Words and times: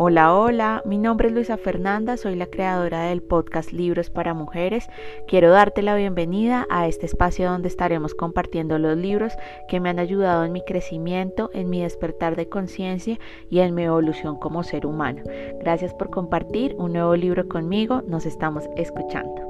Hola, 0.00 0.32
hola, 0.32 0.82
mi 0.84 0.96
nombre 0.96 1.26
es 1.26 1.34
Luisa 1.34 1.56
Fernanda, 1.56 2.16
soy 2.16 2.36
la 2.36 2.46
creadora 2.46 3.02
del 3.08 3.20
podcast 3.20 3.72
Libros 3.72 4.10
para 4.10 4.32
Mujeres. 4.32 4.86
Quiero 5.26 5.50
darte 5.50 5.82
la 5.82 5.96
bienvenida 5.96 6.68
a 6.70 6.86
este 6.86 7.04
espacio 7.04 7.50
donde 7.50 7.66
estaremos 7.66 8.14
compartiendo 8.14 8.78
los 8.78 8.96
libros 8.96 9.32
que 9.66 9.80
me 9.80 9.88
han 9.88 9.98
ayudado 9.98 10.44
en 10.44 10.52
mi 10.52 10.62
crecimiento, 10.64 11.50
en 11.52 11.68
mi 11.68 11.82
despertar 11.82 12.36
de 12.36 12.48
conciencia 12.48 13.18
y 13.50 13.58
en 13.58 13.74
mi 13.74 13.82
evolución 13.82 14.38
como 14.38 14.62
ser 14.62 14.86
humano. 14.86 15.24
Gracias 15.58 15.92
por 15.94 16.10
compartir 16.10 16.76
un 16.78 16.92
nuevo 16.92 17.16
libro 17.16 17.48
conmigo, 17.48 18.02
nos 18.06 18.24
estamos 18.24 18.62
escuchando. 18.76 19.47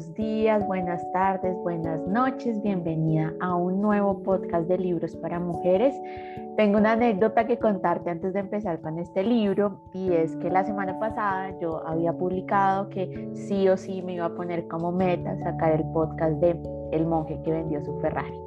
Buenos 0.00 0.14
días, 0.14 0.66
buenas 0.66 1.12
tardes, 1.12 1.54
buenas 1.58 2.00
noches, 2.06 2.62
bienvenida 2.62 3.34
a 3.38 3.54
un 3.54 3.82
nuevo 3.82 4.22
podcast 4.22 4.66
de 4.66 4.78
libros 4.78 5.14
para 5.16 5.38
mujeres. 5.38 5.94
Tengo 6.56 6.78
una 6.78 6.92
anécdota 6.92 7.46
que 7.46 7.58
contarte 7.58 8.08
antes 8.08 8.32
de 8.32 8.40
empezar 8.40 8.80
con 8.80 8.98
este 8.98 9.22
libro 9.22 9.78
y 9.92 10.10
es 10.14 10.34
que 10.36 10.48
la 10.48 10.64
semana 10.64 10.98
pasada 10.98 11.54
yo 11.60 11.86
había 11.86 12.14
publicado 12.14 12.88
que 12.88 13.30
sí 13.34 13.68
o 13.68 13.76
sí 13.76 14.00
me 14.00 14.14
iba 14.14 14.24
a 14.24 14.34
poner 14.34 14.66
como 14.68 14.90
meta 14.90 15.36
sacar 15.40 15.72
el 15.72 15.84
podcast 15.92 16.40
de 16.40 16.58
El 16.92 17.06
monje 17.06 17.38
que 17.42 17.52
vendió 17.52 17.84
su 17.84 17.94
Ferrari. 17.98 18.40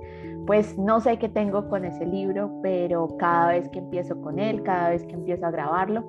Pues 0.47 0.75
no 0.79 1.01
sé 1.01 1.19
qué 1.19 1.29
tengo 1.29 1.69
con 1.69 1.85
ese 1.85 2.07
libro, 2.07 2.49
pero 2.63 3.15
cada 3.17 3.49
vez 3.49 3.69
que 3.69 3.77
empiezo 3.77 4.19
con 4.21 4.39
él, 4.39 4.63
cada 4.63 4.89
vez 4.89 5.05
que 5.05 5.13
empiezo 5.13 5.45
a 5.45 5.51
grabarlo, 5.51 6.03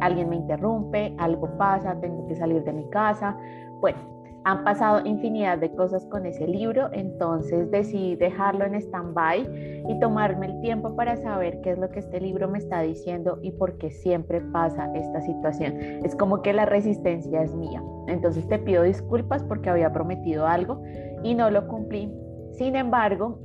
alguien 0.00 0.30
me 0.30 0.36
interrumpe, 0.36 1.14
algo 1.18 1.58
pasa, 1.58 1.94
tengo 2.00 2.26
que 2.26 2.36
salir 2.36 2.64
de 2.64 2.72
mi 2.72 2.88
casa. 2.88 3.36
Bueno, 3.78 3.98
han 4.44 4.64
pasado 4.64 5.06
infinidad 5.06 5.58
de 5.58 5.72
cosas 5.74 6.04
con 6.06 6.26
ese 6.26 6.46
libro, 6.46 6.88
entonces 6.92 7.70
decidí 7.70 8.16
dejarlo 8.16 8.64
en 8.64 8.74
stand-by 8.74 9.84
y 9.88 10.00
tomarme 10.00 10.46
el 10.46 10.60
tiempo 10.60 10.96
para 10.96 11.16
saber 11.16 11.60
qué 11.60 11.72
es 11.72 11.78
lo 11.78 11.88
que 11.90 12.00
este 12.00 12.20
libro 12.20 12.48
me 12.48 12.58
está 12.58 12.80
diciendo 12.80 13.38
y 13.42 13.52
por 13.52 13.78
qué 13.78 13.90
siempre 13.90 14.40
pasa 14.40 14.90
esta 14.94 15.20
situación. 15.22 15.74
Es 16.04 16.16
como 16.16 16.42
que 16.42 16.52
la 16.52 16.66
resistencia 16.66 17.42
es 17.42 17.54
mía. 17.54 17.82
Entonces 18.08 18.46
te 18.48 18.58
pido 18.58 18.82
disculpas 18.82 19.44
porque 19.44 19.70
había 19.70 19.92
prometido 19.92 20.46
algo 20.46 20.82
y 21.22 21.34
no 21.34 21.50
lo 21.50 21.68
cumplí. 21.68 22.12
Sin 22.52 22.74
embargo, 22.74 23.38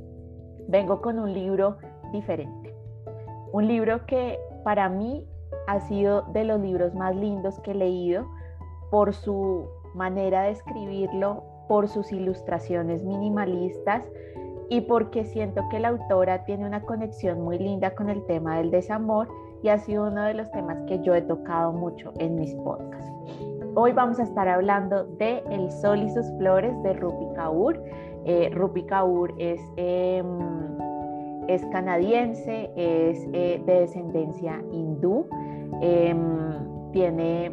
vengo 0.66 1.00
con 1.00 1.18
un 1.18 1.32
libro 1.32 1.78
diferente. 2.12 2.74
Un 3.52 3.68
libro 3.68 4.04
que 4.06 4.38
para 4.64 4.88
mí 4.88 5.24
ha 5.68 5.80
sido 5.80 6.22
de 6.32 6.44
los 6.44 6.60
libros 6.60 6.94
más 6.94 7.14
lindos 7.14 7.58
que 7.60 7.70
he 7.70 7.74
leído 7.74 8.26
por 8.90 9.12
su 9.12 9.68
manera 9.98 10.44
de 10.44 10.52
escribirlo, 10.52 11.42
por 11.68 11.86
sus 11.86 12.10
ilustraciones 12.12 13.04
minimalistas 13.04 14.02
y 14.70 14.80
porque 14.82 15.24
siento 15.24 15.62
que 15.70 15.78
la 15.78 15.88
autora 15.88 16.44
tiene 16.44 16.66
una 16.66 16.82
conexión 16.82 17.42
muy 17.42 17.58
linda 17.58 17.94
con 17.94 18.08
el 18.08 18.24
tema 18.24 18.56
del 18.56 18.70
desamor 18.70 19.28
y 19.62 19.68
ha 19.68 19.78
sido 19.78 20.06
uno 20.06 20.24
de 20.24 20.34
los 20.34 20.50
temas 20.50 20.80
que 20.86 21.00
yo 21.02 21.14
he 21.14 21.22
tocado 21.22 21.72
mucho 21.72 22.12
en 22.18 22.36
mis 22.36 22.54
podcasts. 22.54 23.12
Hoy 23.74 23.92
vamos 23.92 24.18
a 24.18 24.22
estar 24.22 24.48
hablando 24.48 25.04
de 25.04 25.42
El 25.50 25.70
Sol 25.70 26.02
y 26.02 26.10
sus 26.10 26.26
Flores 26.38 26.74
de 26.82 26.94
Rupi 26.94 27.34
Kaur. 27.34 27.80
Eh, 28.24 28.50
Rupi 28.52 28.82
Kaur 28.84 29.34
es... 29.38 29.60
Em, 29.76 30.26
canadiense, 31.72 32.70
es 32.76 33.26
eh, 33.32 33.62
de 33.64 33.80
descendencia 33.80 34.62
hindú, 34.70 35.26
em, 35.80 36.90
tiene 36.92 37.52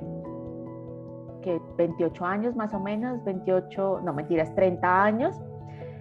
que 1.45 1.61
28 1.77 2.25
años 2.25 2.55
más 2.55 2.73
o 2.73 2.79
menos, 2.79 3.23
28, 3.23 4.01
no 4.03 4.13
mentiras, 4.13 4.53
30 4.55 5.03
años 5.03 5.41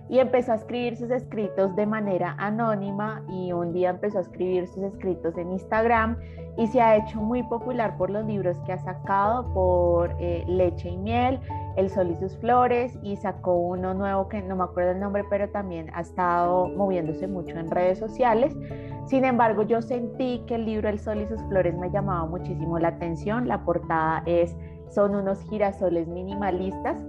y 0.08 0.18
empezó 0.18 0.52
a 0.52 0.56
escribir 0.56 0.96
sus 0.96 1.10
escritos 1.10 1.74
de 1.76 1.86
manera 1.86 2.34
anónima 2.38 3.22
y 3.28 3.52
un 3.52 3.72
día 3.72 3.90
empezó 3.90 4.18
a 4.18 4.20
escribir 4.22 4.66
sus 4.68 4.82
escritos 4.84 5.36
en 5.38 5.52
Instagram 5.52 6.18
y 6.58 6.66
se 6.66 6.80
ha 6.80 6.96
hecho 6.96 7.20
muy 7.20 7.42
popular 7.44 7.96
por 7.96 8.10
los 8.10 8.24
libros 8.26 8.56
que 8.66 8.72
ha 8.72 8.78
sacado, 8.78 9.52
por 9.54 10.14
eh, 10.20 10.44
Leche 10.46 10.90
y 10.90 10.96
Miel, 10.96 11.40
El 11.76 11.90
Sol 11.90 12.10
y 12.10 12.16
sus 12.16 12.36
Flores 12.38 12.98
y 13.02 13.16
sacó 13.16 13.56
uno 13.56 13.94
nuevo 13.94 14.28
que 14.28 14.42
no 14.42 14.56
me 14.56 14.64
acuerdo 14.64 14.92
el 14.92 15.00
nombre, 15.00 15.24
pero 15.28 15.48
también 15.50 15.90
ha 15.94 16.00
estado 16.00 16.68
moviéndose 16.68 17.26
mucho 17.26 17.56
en 17.58 17.70
redes 17.70 17.98
sociales. 17.98 18.56
Sin 19.06 19.24
embargo, 19.24 19.62
yo 19.62 19.82
sentí 19.82 20.42
que 20.46 20.54
el 20.54 20.66
libro 20.66 20.88
El 20.88 20.98
Sol 20.98 21.20
y 21.20 21.26
sus 21.26 21.42
Flores 21.44 21.76
me 21.76 21.90
llamaba 21.90 22.26
muchísimo 22.26 22.78
la 22.78 22.88
atención. 22.88 23.48
La 23.48 23.64
portada 23.64 24.22
es, 24.26 24.56
son 24.88 25.14
unos 25.14 25.42
girasoles 25.50 26.06
minimalistas 26.08 27.04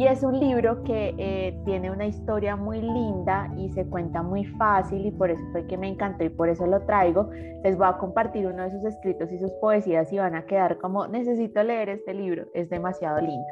y 0.00 0.06
es 0.06 0.22
un 0.22 0.40
libro 0.40 0.82
que 0.82 1.14
eh, 1.18 1.60
tiene 1.66 1.90
una 1.90 2.06
historia 2.06 2.56
muy 2.56 2.80
linda 2.80 3.52
y 3.58 3.68
se 3.68 3.84
cuenta 3.84 4.22
muy 4.22 4.46
fácil 4.46 5.04
y 5.04 5.10
por 5.10 5.30
eso 5.30 5.42
fue 5.52 5.66
que 5.66 5.76
me 5.76 5.88
encantó 5.88 6.24
y 6.24 6.30
por 6.30 6.48
eso 6.48 6.66
lo 6.66 6.80
traigo. 6.86 7.28
Les 7.62 7.76
voy 7.76 7.86
a 7.86 7.98
compartir 7.98 8.46
uno 8.46 8.62
de 8.62 8.70
sus 8.70 8.82
escritos 8.82 9.30
y 9.30 9.36
sus 9.36 9.52
poesías 9.60 10.10
y 10.10 10.16
van 10.16 10.36
a 10.36 10.46
quedar 10.46 10.78
como 10.78 11.06
necesito 11.06 11.62
leer 11.62 11.90
este 11.90 12.14
libro, 12.14 12.46
es 12.54 12.70
demasiado 12.70 13.20
lindo. 13.20 13.46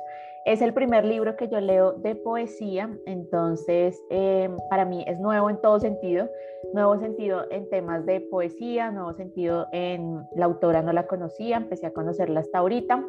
Es 0.47 0.63
el 0.63 0.73
primer 0.73 1.05
libro 1.05 1.37
que 1.37 1.49
yo 1.49 1.61
leo 1.61 1.93
de 1.93 2.15
poesía, 2.15 2.89
entonces 3.05 4.03
em, 4.09 4.57
para 4.71 4.87
mí 4.87 5.05
es 5.07 5.21
nuevo 5.21 5.51
en 5.51 5.61
todo 5.61 5.79
sentido, 5.81 6.31
nuevo 6.73 6.99
sentido 6.99 7.45
en 7.51 7.69
temas 7.69 8.07
de 8.07 8.23
poesía, 8.23 8.91
nuevo 8.91 9.13
sentido 9.13 9.67
en 9.73 10.23
la 10.35 10.47
autora 10.47 10.81
no 10.81 10.95
la 10.95 11.07
conocía, 11.07 11.59
empecé 11.59 11.89
a 11.89 11.93
conocerla 11.93 12.41
hasta 12.41 12.57
ahorita. 12.61 13.05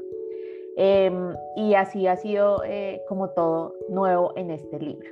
Em, 0.81 1.35
y 1.57 1.73
así 1.73 2.07
ha 2.07 2.16
sido 2.16 2.63
eh, 2.63 3.01
como 3.09 3.31
todo 3.31 3.73
nuevo 3.90 4.31
en 4.38 4.50
este 4.50 4.79
libro. 4.79 5.09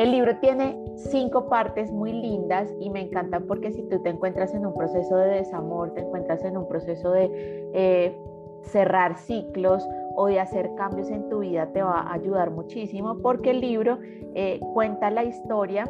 El 0.00 0.10
libro 0.10 0.36
tiene 0.40 0.76
cinco 0.96 1.48
partes 1.48 1.92
muy 1.92 2.12
lindas 2.12 2.68
y 2.80 2.90
me 2.90 3.00
encantan 3.00 3.46
porque 3.46 3.70
si 3.70 3.84
tú 3.84 4.02
te 4.02 4.08
encuentras 4.08 4.52
en 4.52 4.66
un 4.66 4.74
proceso 4.74 5.16
de 5.18 5.36
desamor, 5.36 5.94
te 5.94 6.00
encuentras 6.00 6.42
en 6.42 6.56
un 6.56 6.66
proceso 6.66 7.12
de 7.12 7.30
eh, 7.74 8.18
cerrar 8.62 9.18
ciclos 9.18 9.88
o 10.16 10.26
de 10.26 10.40
hacer 10.40 10.74
cambios 10.74 11.10
en 11.10 11.28
tu 11.28 11.38
vida, 11.38 11.68
te 11.72 11.84
va 11.84 12.00
a 12.00 12.14
ayudar 12.14 12.50
muchísimo 12.50 13.18
porque 13.22 13.50
el 13.50 13.60
libro 13.60 14.00
eh, 14.34 14.58
cuenta 14.72 15.12
la 15.12 15.22
historia 15.22 15.84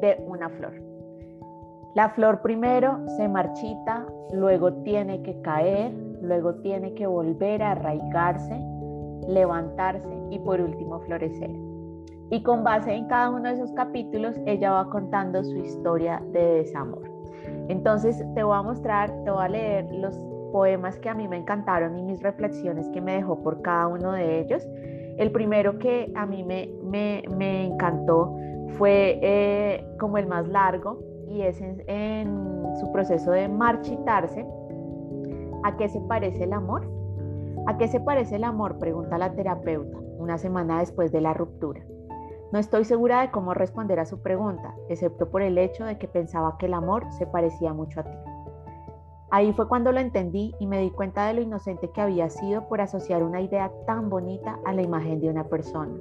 de 0.00 0.24
una 0.26 0.48
flor. 0.48 0.72
La 1.94 2.08
flor 2.08 2.40
primero 2.40 3.06
se 3.18 3.28
marchita, 3.28 4.06
luego 4.32 4.72
tiene 4.72 5.22
que 5.22 5.38
caer, 5.42 5.92
luego 6.24 6.54
tiene 6.56 6.94
que 6.94 7.06
volver 7.06 7.62
a 7.62 7.72
arraigarse, 7.72 8.58
levantarse 9.28 10.08
y 10.30 10.38
por 10.38 10.60
último 10.60 11.00
florecer. 11.00 11.50
Y 12.30 12.42
con 12.42 12.64
base 12.64 12.92
en 12.92 13.06
cada 13.06 13.30
uno 13.30 13.48
de 13.48 13.54
esos 13.54 13.72
capítulos, 13.72 14.34
ella 14.46 14.72
va 14.72 14.90
contando 14.90 15.44
su 15.44 15.56
historia 15.58 16.22
de 16.32 16.40
desamor. 16.56 17.02
Entonces 17.68 18.24
te 18.34 18.42
voy 18.42 18.56
a 18.56 18.62
mostrar, 18.62 19.10
te 19.24 19.30
voy 19.30 19.44
a 19.44 19.48
leer 19.48 19.90
los 19.92 20.18
poemas 20.52 20.98
que 20.98 21.08
a 21.08 21.14
mí 21.14 21.28
me 21.28 21.36
encantaron 21.36 21.98
y 21.98 22.02
mis 22.02 22.22
reflexiones 22.22 22.88
que 22.90 23.00
me 23.00 23.16
dejó 23.16 23.42
por 23.42 23.60
cada 23.62 23.88
uno 23.88 24.12
de 24.12 24.40
ellos. 24.40 24.66
El 25.18 25.30
primero 25.30 25.78
que 25.78 26.12
a 26.14 26.26
mí 26.26 26.42
me, 26.42 26.70
me, 26.84 27.66
encantó 27.66 28.34
fue 28.78 29.18
eh, 29.22 29.86
como 29.98 30.18
el 30.18 30.26
más 30.26 30.48
largo 30.48 30.98
y 31.28 31.42
es 31.42 31.60
en 31.60 32.74
su 32.80 32.90
proceso 32.92 33.30
de 33.30 33.48
marchitarse 33.48 34.46
¿A 35.64 35.78
qué 35.78 35.88
se 35.88 35.98
parece 35.98 36.44
el 36.44 36.52
amor? 36.52 36.86
¿A 37.66 37.78
qué 37.78 37.88
se 37.88 37.98
parece 37.98 38.36
el 38.36 38.44
amor? 38.44 38.78
Pregunta 38.78 39.16
la 39.16 39.32
terapeuta 39.32 39.96
una 40.18 40.36
semana 40.36 40.80
después 40.80 41.10
de 41.10 41.22
la 41.22 41.32
ruptura. 41.32 41.82
No 42.52 42.58
estoy 42.58 42.84
segura 42.84 43.22
de 43.22 43.30
cómo 43.30 43.54
responder 43.54 43.98
a 43.98 44.04
su 44.04 44.20
pregunta, 44.20 44.74
excepto 44.90 45.30
por 45.30 45.40
el 45.40 45.56
hecho 45.56 45.86
de 45.86 45.96
que 45.96 46.06
pensaba 46.06 46.58
que 46.58 46.66
el 46.66 46.74
amor 46.74 47.10
se 47.12 47.26
parecía 47.26 47.72
mucho 47.72 48.00
a 48.00 48.04
ti. 48.04 48.16
Ahí 49.30 49.54
fue 49.54 49.66
cuando 49.66 49.90
lo 49.90 50.00
entendí 50.00 50.54
y 50.60 50.66
me 50.66 50.80
di 50.80 50.90
cuenta 50.90 51.26
de 51.26 51.32
lo 51.32 51.40
inocente 51.40 51.90
que 51.90 52.02
había 52.02 52.28
sido 52.28 52.68
por 52.68 52.82
asociar 52.82 53.22
una 53.22 53.40
idea 53.40 53.72
tan 53.86 54.10
bonita 54.10 54.58
a 54.66 54.74
la 54.74 54.82
imagen 54.82 55.22
de 55.22 55.30
una 55.30 55.44
persona, 55.44 55.94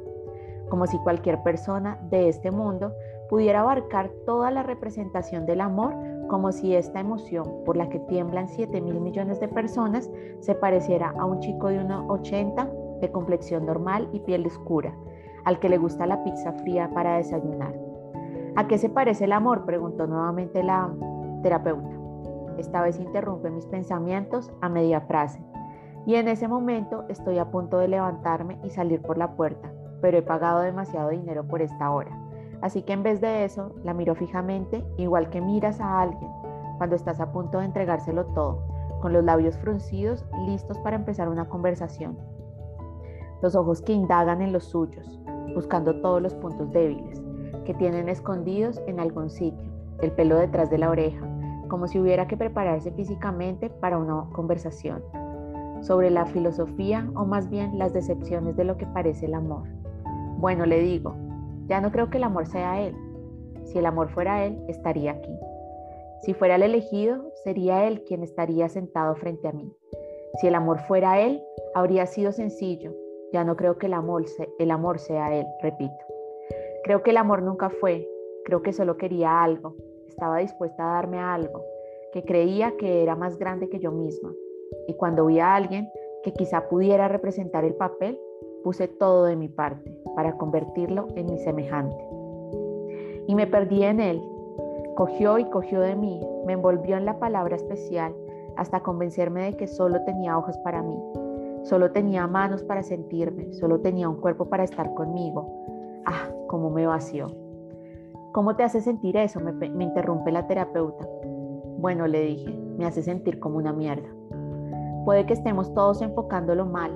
como 0.68 0.88
si 0.88 0.98
cualquier 1.00 1.42
persona 1.42 1.98
de 2.10 2.28
este 2.28 2.52
mundo 2.52 2.92
pudiera 3.30 3.62
abarcar 3.62 4.12
toda 4.26 4.52
la 4.52 4.62
representación 4.62 5.46
del 5.46 5.62
amor 5.62 5.96
como 6.34 6.52
si 6.52 6.76
esta 6.76 7.00
emoción 7.00 7.64
por 7.64 7.78
la 7.78 7.90
que 7.90 8.00
tiemblan 8.00 8.48
7 8.48 8.82
mil 8.82 9.00
millones 9.00 9.40
de 9.40 9.48
personas 9.48 10.10
se 10.40 10.56
pareciera 10.56 11.14
a 11.20 11.26
un 11.26 11.40
chico 11.42 11.68
de 11.68 11.80
1,80 11.80 13.00
de 13.02 13.12
complexión 13.12 13.68
normal 13.68 14.10
y 14.14 14.20
piel 14.22 14.48
oscura, 14.48 14.96
al 15.46 15.60
que 15.60 15.70
le 15.70 15.78
gusta 15.78 16.08
la 16.08 16.24
pizza 16.24 16.52
fría 16.54 16.90
para 16.92 17.18
desayunar. 17.18 17.76
¿A 18.56 18.68
qué 18.68 18.80
se 18.80 18.90
parece 18.90 19.26
el 19.26 19.32
amor? 19.32 19.64
preguntó 19.66 20.08
nuevamente 20.08 20.64
la 20.64 20.92
terapeuta. 21.44 21.96
Esta 22.58 22.82
vez 22.82 23.00
interrumpe 23.00 23.52
mis 23.52 23.68
pensamientos 23.68 24.52
a 24.60 24.70
media 24.70 25.02
frase. 25.02 25.40
Y 26.08 26.16
en 26.16 26.28
ese 26.28 26.48
momento 26.48 27.06
estoy 27.10 27.38
a 27.38 27.52
punto 27.52 27.78
de 27.78 27.90
levantarme 27.90 28.58
y 28.64 28.72
salir 28.72 29.04
por 29.04 29.20
la 29.20 29.36
puerta, 29.36 29.72
pero 30.02 30.18
he 30.18 30.24
pagado 30.24 30.62
demasiado 30.62 31.10
dinero 31.10 31.46
por 31.46 31.62
esta 31.62 31.92
hora. 31.92 32.23
Así 32.64 32.82
que 32.82 32.94
en 32.94 33.04
vez 33.04 33.20
de 33.20 33.44
eso, 33.44 33.76
la 33.84 33.94
miro 33.94 34.16
fijamente, 34.16 34.86
igual 34.96 35.30
que 35.30 35.42
miras 35.42 35.82
a 35.82 36.00
alguien 36.00 36.32
cuando 36.78 36.96
estás 36.96 37.20
a 37.20 37.34
punto 37.34 37.60
de 37.60 37.66
entregárselo 37.66 38.24
todo, 38.28 38.64
con 39.02 39.12
los 39.12 39.22
labios 39.22 39.58
fruncidos, 39.58 40.26
listos 40.46 40.80
para 40.80 40.96
empezar 40.96 41.28
una 41.28 41.50
conversación. 41.50 42.18
Los 43.42 43.54
ojos 43.56 43.82
que 43.82 43.92
indagan 43.92 44.42
en 44.42 44.54
los 44.54 44.64
suyos, 44.64 45.20
buscando 45.54 46.00
todos 46.00 46.22
los 46.22 46.36
puntos 46.36 46.72
débiles 46.72 47.22
que 47.66 47.74
tienen 47.74 48.08
escondidos 48.08 48.82
en 48.88 49.02
algún 49.02 49.30
sitio, 49.30 49.70
el 50.00 50.14
pelo 50.14 50.38
detrás 50.38 50.70
de 50.70 50.78
la 50.78 50.90
oreja, 50.90 51.28
como 51.68 51.90
si 51.90 52.00
hubiera 52.00 52.28
que 52.28 52.38
prepararse 52.38 52.94
físicamente 52.94 53.70
para 53.72 53.98
una 53.98 54.24
conversación 54.32 55.04
sobre 55.82 56.10
la 56.10 56.26
filosofía 56.28 57.10
o 57.14 57.26
más 57.26 57.50
bien 57.50 57.78
las 57.78 57.92
decepciones 57.92 58.56
de 58.56 58.64
lo 58.64 58.78
que 58.78 58.88
parece 58.88 59.26
el 59.26 59.34
amor. 59.34 59.68
Bueno, 60.38 60.66
le 60.66 60.80
digo, 60.80 61.14
ya 61.68 61.82
no 61.82 61.92
creo 61.92 62.10
que 62.10 62.18
el 62.18 62.24
amor 62.24 62.48
sea 62.48 62.82
él. 62.82 62.96
Si 63.66 63.78
el 63.78 63.86
amor 63.86 64.10
fuera 64.10 64.46
él, 64.46 64.64
estaría 64.68 65.12
aquí. 65.12 65.40
Si 66.22 66.34
fuera 66.34 66.56
el 66.56 66.64
elegido, 66.64 67.32
sería 67.44 67.88
él 67.88 68.04
quien 68.04 68.24
estaría 68.24 68.70
sentado 68.70 69.16
frente 69.16 69.48
a 69.48 69.52
mí. 69.52 69.76
Si 70.40 70.48
el 70.48 70.56
amor 70.56 70.80
fuera 70.80 71.20
él, 71.20 71.44
habría 71.76 72.06
sido 72.06 72.32
sencillo. 72.32 72.94
Ya 73.32 73.44
no 73.44 73.56
creo 73.56 73.78
que 73.78 73.88
el 73.88 73.94
amor, 73.94 74.24
el 74.60 74.72
amor 74.72 75.00
sea 75.00 75.36
él, 75.36 75.46
repito. 75.62 75.94
Creo 76.84 77.04
que 77.04 77.12
el 77.12 77.18
amor 77.18 77.42
nunca 77.42 77.70
fue. 77.70 78.08
Creo 78.46 78.62
que 78.62 78.74
solo 78.74 78.98
quería 78.98 79.44
algo. 79.44 79.76
Estaba 80.08 80.40
dispuesta 80.40 80.84
a 80.84 80.96
darme 80.96 81.20
algo, 81.20 81.64
que 82.12 82.24
creía 82.24 82.78
que 82.78 83.04
era 83.04 83.16
más 83.16 83.38
grande 83.38 83.70
que 83.70 83.80
yo 83.80 83.92
misma. 83.92 84.32
Y 84.88 84.94
cuando 84.96 85.26
vi 85.26 85.40
a 85.40 85.56
alguien 85.56 85.90
que 86.24 86.34
quizá 86.34 86.70
pudiera 86.70 87.08
representar 87.08 87.66
el 87.66 87.76
papel, 87.76 88.20
puse 88.64 88.88
todo 88.88 89.26
de 89.26 89.36
mi 89.36 89.50
parte 89.50 89.92
para 90.16 90.38
convertirlo 90.38 91.08
en 91.16 91.28
mi 91.28 91.38
semejante. 91.40 92.08
Y 93.28 93.36
me 93.36 93.48
perdí 93.48 93.84
en 93.84 94.00
él, 94.00 94.22
Cogió 94.96 95.40
y 95.40 95.46
cogió 95.46 95.82
de 95.82 95.96
mí, 95.96 96.22
me 96.46 96.54
envolvió 96.54 96.98
en 96.98 97.06
la 97.06 97.18
palabra 97.18 97.56
especial 97.56 98.14
hasta 98.58 98.82
convencerme 98.82 99.46
de 99.46 99.58
que 99.58 99.66
solo 99.66 100.04
tenía 100.04 100.38
ojos 100.38 100.56
para 100.60 100.84
mí, 100.84 100.96
solo 101.64 101.92
tenía 101.92 102.28
manos 102.28 102.62
para 102.62 102.84
sentirme, 102.84 103.52
solo 103.54 103.80
tenía 103.80 104.08
un 104.08 104.18
cuerpo 104.18 104.46
para 104.46 104.64
estar 104.64 104.94
conmigo. 104.94 105.48
Ah, 106.06 106.30
cómo 106.48 106.70
me 106.70 106.86
vació. 106.86 107.28
¿Cómo 108.34 108.56
te 108.56 108.64
hace 108.64 108.82
sentir 108.82 109.18
eso? 109.18 109.40
Me, 109.40 109.52
me 109.52 109.84
interrumpe 109.84 110.32
la 110.32 110.46
terapeuta. 110.46 111.08
Bueno, 111.80 112.06
le 112.06 112.22
dije, 112.22 112.56
me 112.78 112.86
hace 112.86 113.02
sentir 113.02 113.40
como 113.40 113.58
una 113.58 113.74
mierda. 113.74 114.08
Puede 115.06 115.26
que 115.26 115.34
estemos 115.34 115.74
todos 115.74 116.04
enfocándolo 116.04 116.68
mal. 116.68 116.92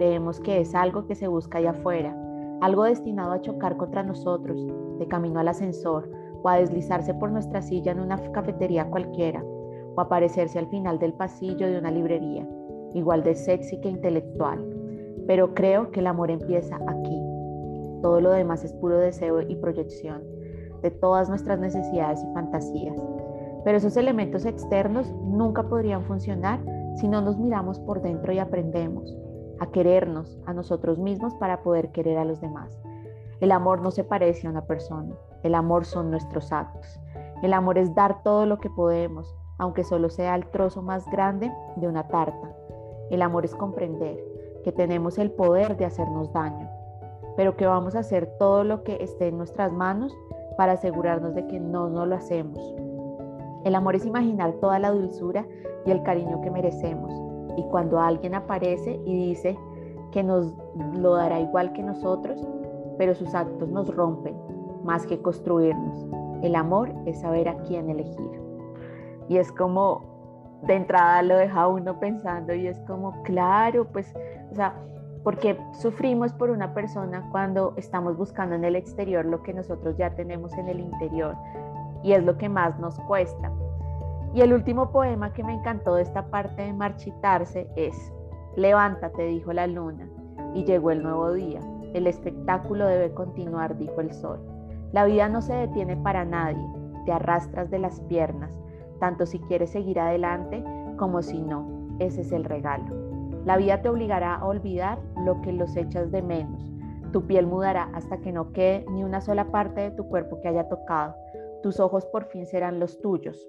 Creemos 0.00 0.40
que 0.40 0.62
es 0.62 0.74
algo 0.74 1.06
que 1.06 1.14
se 1.14 1.28
busca 1.28 1.58
allá 1.58 1.72
afuera, 1.72 2.16
algo 2.62 2.84
destinado 2.84 3.32
a 3.32 3.42
chocar 3.42 3.76
contra 3.76 4.02
nosotros, 4.02 4.58
de 4.98 5.06
camino 5.06 5.40
al 5.40 5.48
ascensor, 5.48 6.10
o 6.42 6.48
a 6.48 6.56
deslizarse 6.56 7.12
por 7.12 7.30
nuestra 7.30 7.60
silla 7.60 7.92
en 7.92 8.00
una 8.00 8.16
cafetería 8.32 8.88
cualquiera, 8.88 9.44
o 9.44 10.00
aparecerse 10.00 10.58
al 10.58 10.68
final 10.68 10.98
del 10.98 11.12
pasillo 11.12 11.66
de 11.66 11.78
una 11.78 11.90
librería, 11.90 12.48
igual 12.94 13.22
de 13.22 13.34
sexy 13.34 13.78
que 13.82 13.90
intelectual. 13.90 14.64
Pero 15.26 15.52
creo 15.52 15.90
que 15.90 16.00
el 16.00 16.06
amor 16.06 16.30
empieza 16.30 16.76
aquí. 16.86 17.22
Todo 18.00 18.22
lo 18.22 18.30
demás 18.30 18.64
es 18.64 18.72
puro 18.72 18.96
deseo 18.96 19.42
y 19.42 19.54
proyección 19.56 20.22
de 20.80 20.90
todas 20.92 21.28
nuestras 21.28 21.60
necesidades 21.60 22.24
y 22.24 22.32
fantasías. 22.32 22.96
Pero 23.66 23.76
esos 23.76 23.98
elementos 23.98 24.46
externos 24.46 25.12
nunca 25.26 25.68
podrían 25.68 26.04
funcionar 26.04 26.58
si 26.94 27.06
no 27.06 27.20
nos 27.20 27.38
miramos 27.38 27.78
por 27.80 28.00
dentro 28.00 28.32
y 28.32 28.38
aprendemos 28.38 29.14
a 29.60 29.66
querernos 29.66 30.38
a 30.46 30.52
nosotros 30.52 30.98
mismos 30.98 31.34
para 31.34 31.62
poder 31.62 31.92
querer 31.92 32.18
a 32.18 32.24
los 32.24 32.40
demás. 32.40 32.80
El 33.40 33.52
amor 33.52 33.80
no 33.80 33.90
se 33.90 34.04
parece 34.04 34.46
a 34.46 34.50
una 34.50 34.66
persona, 34.66 35.14
el 35.42 35.54
amor 35.54 35.84
son 35.84 36.10
nuestros 36.10 36.52
actos. 36.52 36.98
El 37.42 37.54
amor 37.54 37.78
es 37.78 37.94
dar 37.94 38.22
todo 38.22 38.44
lo 38.44 38.58
que 38.58 38.68
podemos, 38.68 39.34
aunque 39.56 39.84
solo 39.84 40.10
sea 40.10 40.34
el 40.34 40.46
trozo 40.46 40.82
más 40.82 41.08
grande 41.10 41.50
de 41.76 41.88
una 41.88 42.06
tarta. 42.08 42.54
El 43.10 43.22
amor 43.22 43.44
es 43.44 43.54
comprender 43.54 44.22
que 44.62 44.72
tenemos 44.72 45.18
el 45.18 45.30
poder 45.30 45.76
de 45.78 45.86
hacernos 45.86 46.32
daño, 46.32 46.68
pero 47.36 47.56
que 47.56 47.66
vamos 47.66 47.94
a 47.94 48.00
hacer 48.00 48.26
todo 48.38 48.62
lo 48.64 48.82
que 48.82 49.02
esté 49.02 49.28
en 49.28 49.38
nuestras 49.38 49.72
manos 49.72 50.14
para 50.58 50.72
asegurarnos 50.72 51.34
de 51.34 51.46
que 51.46 51.58
no 51.58 51.88
nos 51.88 52.06
lo 52.06 52.16
hacemos. 52.16 52.58
El 53.64 53.74
amor 53.74 53.96
es 53.96 54.04
imaginar 54.04 54.52
toda 54.60 54.78
la 54.78 54.90
dulzura 54.90 55.46
y 55.86 55.90
el 55.90 56.02
cariño 56.02 56.42
que 56.42 56.50
merecemos. 56.50 57.29
Y 57.60 57.62
cuando 57.64 58.00
alguien 58.00 58.34
aparece 58.34 58.98
y 59.04 59.28
dice 59.28 59.58
que 60.12 60.22
nos 60.22 60.54
lo 60.94 61.14
dará 61.14 61.38
igual 61.40 61.74
que 61.74 61.82
nosotros, 61.82 62.40
pero 62.96 63.14
sus 63.14 63.34
actos 63.34 63.68
nos 63.68 63.94
rompen, 63.94 64.34
más 64.82 65.06
que 65.06 65.20
construirnos. 65.20 66.06
El 66.42 66.54
amor 66.54 66.90
es 67.04 67.20
saber 67.20 67.50
a 67.50 67.56
quién 67.64 67.90
elegir. 67.90 68.30
Y 69.28 69.36
es 69.36 69.52
como, 69.52 70.58
de 70.62 70.74
entrada 70.74 71.22
lo 71.22 71.36
deja 71.36 71.68
uno 71.68 72.00
pensando 72.00 72.54
y 72.54 72.66
es 72.66 72.78
como, 72.86 73.22
claro, 73.24 73.86
pues, 73.92 74.10
o 74.50 74.54
sea, 74.54 74.74
porque 75.22 75.58
sufrimos 75.82 76.32
por 76.32 76.48
una 76.48 76.72
persona 76.72 77.28
cuando 77.30 77.74
estamos 77.76 78.16
buscando 78.16 78.54
en 78.54 78.64
el 78.64 78.74
exterior 78.74 79.26
lo 79.26 79.42
que 79.42 79.52
nosotros 79.52 79.98
ya 79.98 80.14
tenemos 80.14 80.54
en 80.54 80.70
el 80.70 80.80
interior 80.80 81.36
y 82.02 82.12
es 82.12 82.24
lo 82.24 82.38
que 82.38 82.48
más 82.48 82.78
nos 82.80 82.98
cuesta. 83.00 83.52
Y 84.32 84.42
el 84.42 84.52
último 84.52 84.92
poema 84.92 85.32
que 85.32 85.42
me 85.42 85.54
encantó 85.54 85.96
de 85.96 86.02
esta 86.02 86.26
parte 86.30 86.62
de 86.62 86.72
marchitarse 86.72 87.68
es, 87.74 87.96
levántate, 88.54 89.24
dijo 89.24 89.52
la 89.52 89.66
luna, 89.66 90.08
y 90.54 90.64
llegó 90.64 90.92
el 90.92 91.02
nuevo 91.02 91.32
día. 91.32 91.58
El 91.94 92.06
espectáculo 92.06 92.86
debe 92.86 93.12
continuar, 93.12 93.76
dijo 93.76 94.00
el 94.00 94.12
sol. 94.12 94.38
La 94.92 95.04
vida 95.04 95.28
no 95.28 95.42
se 95.42 95.54
detiene 95.54 95.96
para 95.96 96.24
nadie, 96.24 96.64
te 97.06 97.12
arrastras 97.12 97.70
de 97.70 97.80
las 97.80 98.00
piernas, 98.02 98.56
tanto 99.00 99.26
si 99.26 99.40
quieres 99.40 99.70
seguir 99.70 99.98
adelante 99.98 100.62
como 100.96 101.22
si 101.22 101.40
no. 101.42 101.66
Ese 101.98 102.20
es 102.20 102.30
el 102.30 102.44
regalo. 102.44 102.84
La 103.44 103.56
vida 103.56 103.82
te 103.82 103.88
obligará 103.88 104.36
a 104.36 104.46
olvidar 104.46 105.00
lo 105.24 105.40
que 105.40 105.52
los 105.52 105.76
echas 105.76 106.12
de 106.12 106.22
menos. 106.22 106.72
Tu 107.12 107.26
piel 107.26 107.48
mudará 107.48 107.90
hasta 107.94 108.18
que 108.18 108.30
no 108.30 108.52
quede 108.52 108.84
ni 108.92 109.02
una 109.02 109.20
sola 109.20 109.50
parte 109.50 109.80
de 109.80 109.90
tu 109.90 110.08
cuerpo 110.08 110.40
que 110.40 110.48
haya 110.48 110.68
tocado. 110.68 111.16
Tus 111.64 111.80
ojos 111.80 112.06
por 112.06 112.26
fin 112.26 112.46
serán 112.46 112.78
los 112.78 113.00
tuyos 113.00 113.48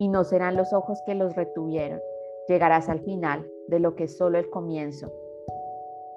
y 0.00 0.08
no 0.08 0.24
serán 0.24 0.56
los 0.56 0.72
ojos 0.72 1.00
que 1.04 1.14
los 1.14 1.36
retuvieron. 1.36 2.00
Llegarás 2.48 2.88
al 2.88 3.00
final 3.00 3.46
de 3.68 3.78
lo 3.78 3.94
que 3.94 4.04
es 4.04 4.16
solo 4.16 4.38
el 4.38 4.48
comienzo. 4.48 5.12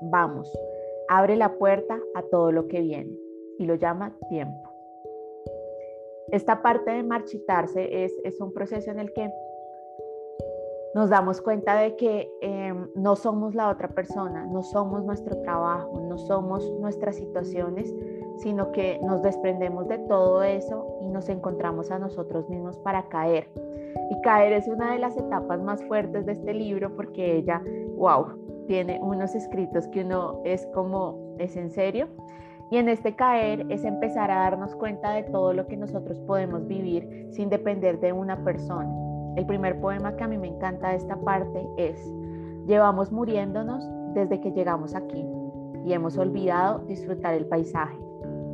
Vamos, 0.01 0.51
abre 1.09 1.35
la 1.35 1.57
puerta 1.57 1.99
a 2.15 2.23
todo 2.23 2.51
lo 2.51 2.67
que 2.69 2.79
viene 2.81 3.11
y 3.59 3.65
lo 3.65 3.75
llama 3.75 4.17
tiempo. 4.29 4.69
Esta 6.31 6.61
parte 6.61 6.91
de 6.91 7.03
marchitarse 7.03 8.05
es, 8.05 8.39
un 8.39 8.53
proceso 8.53 8.89
en 8.89 8.99
el 8.99 9.13
que 9.13 9.29
nos 10.95 11.09
damos 11.09 11.41
cuenta 11.41 11.75
de 11.75 11.97
que 11.97 12.31
em, 12.41 12.89
no 12.95 13.17
somos 13.17 13.53
la 13.53 13.69
otra 13.69 13.89
persona, 13.89 14.45
no 14.45 14.63
somos 14.63 15.03
nuestro 15.03 15.41
trabajo, 15.41 15.99
no 16.07 16.17
somos 16.17 16.71
nuestras 16.79 17.17
situaciones, 17.17 17.93
sino 18.37 18.71
que 18.71 18.99
nos 19.03 19.21
desprendemos 19.21 19.87
de 19.87 19.99
todo 19.99 20.43
eso 20.43 20.97
y 21.01 21.07
nos 21.07 21.29
encontramos 21.29 21.91
a 21.91 21.99
nosotros 21.99 22.49
mismos 22.49 22.77
para 22.79 23.07
caer. 23.09 23.47
Y 24.09 24.21
caer 24.21 24.53
es 24.53 24.67
una 24.67 24.93
de 24.93 24.99
las 24.99 25.15
etapas 25.17 25.61
más 25.61 25.83
fuertes 25.85 26.25
de 26.25 26.33
este 26.33 26.53
libro 26.53 26.95
porque 26.95 27.37
ella, 27.37 27.61
wow, 27.95 28.25
tiene 28.67 28.99
unos 29.01 29.35
escritos 29.35 29.87
que 29.87 30.01
uno 30.01 30.41
es 30.43 30.65
como, 30.73 31.35
es 31.37 31.55
en 31.55 31.69
serio. 31.69 32.07
Y 32.71 32.77
en 32.77 32.89
este 32.89 33.15
caer 33.15 33.65
es 33.69 33.83
empezar 33.83 34.31
a 34.31 34.39
darnos 34.39 34.75
cuenta 34.75 35.11
de 35.13 35.23
todo 35.23 35.53
lo 35.53 35.67
que 35.67 35.77
nosotros 35.77 36.19
podemos 36.21 36.65
vivir 36.67 37.27
sin 37.31 37.49
depender 37.49 37.99
de 37.99 38.13
una 38.13 38.43
persona. 38.43 38.91
El 39.35 39.45
primer 39.45 39.79
poema 39.79 40.15
que 40.15 40.23
a 40.23 40.27
mí 40.27 40.37
me 40.37 40.47
encanta 40.47 40.89
de 40.89 40.95
esta 40.95 41.15
parte 41.17 41.67
es, 41.77 41.99
llevamos 42.65 43.11
muriéndonos 43.11 43.87
desde 44.13 44.39
que 44.39 44.51
llegamos 44.51 44.95
aquí 44.95 45.25
y 45.85 45.93
hemos 45.93 46.17
olvidado 46.17 46.79
disfrutar 46.87 47.33
el 47.33 47.45
paisaje. 47.45 48.02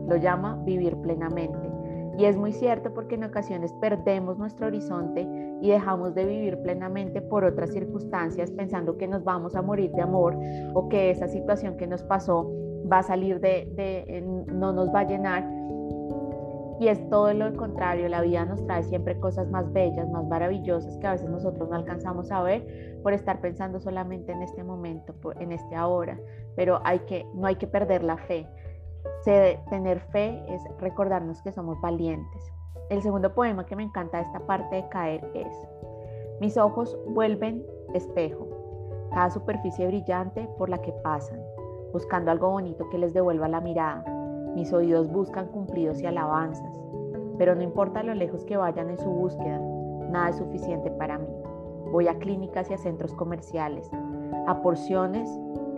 Lo 0.10 0.18
llama 0.18 0.60
vivir 0.66 0.98
plenamente. 0.98 1.70
Y 2.20 2.26
es 2.26 2.36
muy 2.36 2.52
cierto 2.52 2.94
porque 2.94 3.16
en 3.16 3.24
ocasiones 3.24 3.72
perdemos 3.80 4.38
nuestro 4.38 4.68
horizonte 4.68 5.26
y 5.62 5.70
dejamos 5.70 6.14
de 6.16 6.26
vivir 6.26 6.62
plenamente 6.62 7.22
por 7.22 7.46
otras 7.46 7.72
circunstancias 7.72 8.52
pensando 8.52 8.98
que 8.98 9.08
nos 9.08 9.24
vamos 9.24 9.56
a 9.56 9.62
morir 9.62 9.92
de 9.92 10.02
amor 10.02 10.38
o 10.74 10.90
que 10.90 11.12
esa 11.12 11.30
situación 11.30 11.78
que 11.78 11.88
nos 11.88 12.04
pasó 12.04 12.52
va 12.92 13.00
a 13.00 13.04
salir 13.04 13.40
de, 13.40 14.22
no 14.52 14.74
nos 14.74 14.94
va 14.94 15.02
a 15.02 15.08
llenar. 15.08 15.50
Y 16.82 16.90
es 16.90 17.10
todo 17.10 17.34
lo 17.34 17.54
contrario, 17.56 18.10
la 18.10 18.22
vida 18.22 18.44
nos 18.44 18.66
trae 18.66 18.84
siempre 18.84 19.18
cosas 19.20 19.50
más 19.50 19.72
bellas, 19.72 20.10
más 20.10 20.26
maravillosas 20.26 20.98
que 20.98 21.08
a 21.08 21.12
veces 21.12 21.30
nosotros 21.30 21.70
no 21.70 21.76
alcanzamos 21.76 22.32
a 22.32 22.42
ver 22.42 23.00
por 23.02 23.14
estar 23.14 23.40
pensando 23.40 23.80
solamente 23.80 24.34
en 24.34 24.42
este 24.42 24.64
momento, 24.64 25.14
en 25.40 25.54
este 25.54 25.76
ahora. 25.76 26.20
Pero 26.58 26.82
hay 26.84 27.00
que, 27.00 27.26
no 27.34 27.48
hay 27.48 27.56
que 27.56 27.68
perder 27.68 28.04
la 28.04 28.18
fe. 28.18 28.46
Tener 29.24 30.00
fe 30.12 30.44
es 30.48 30.62
recordarnos 30.80 31.42
que 31.42 31.52
somos 31.52 31.80
valientes. 31.82 32.52
El 32.90 33.02
segundo 33.02 33.34
poema 33.34 33.66
que 33.66 33.76
me 33.76 33.84
encanta 33.84 34.18
de 34.18 34.24
esta 34.24 34.40
parte 34.40 34.76
de 34.76 34.90
caer 34.90 35.30
es, 35.34 35.54
mis 36.42 36.58
ojos 36.58 36.98
vuelven 37.08 37.64
espejo, 37.94 38.48
cada 39.12 39.30
superficie 39.30 39.88
brillante 39.88 40.50
por 40.58 40.70
la 40.70 40.82
que 40.82 40.92
pasan 41.04 41.40
buscando 41.92 42.32
algo 42.32 42.50
bonito 42.50 42.90
que 42.90 42.98
les 42.98 43.14
devuelva 43.14 43.48
la 43.48 43.62
mirada. 43.62 44.04
Mis 44.56 44.72
oídos 44.74 45.12
buscan 45.12 45.48
cumplidos 45.48 46.02
y 46.02 46.06
alabanzas, 46.06 46.74
pero 47.38 47.56
no 47.56 47.62
importa 47.62 48.04
lo 48.04 48.14
lejos 48.14 48.46
que 48.46 48.58
vayan 48.58 48.90
en 48.90 48.98
su 48.98 49.10
búsqueda, 49.10 49.60
nada 50.10 50.30
es 50.30 50.38
suficiente 50.38 50.92
para 50.92 51.18
mí. 51.18 51.28
Voy 51.92 52.08
a 52.08 52.18
clínicas 52.20 52.70
y 52.70 52.74
a 52.74 52.78
centros 52.78 53.14
comerciales, 53.14 53.90
a 54.48 54.62
porciones 54.62 55.30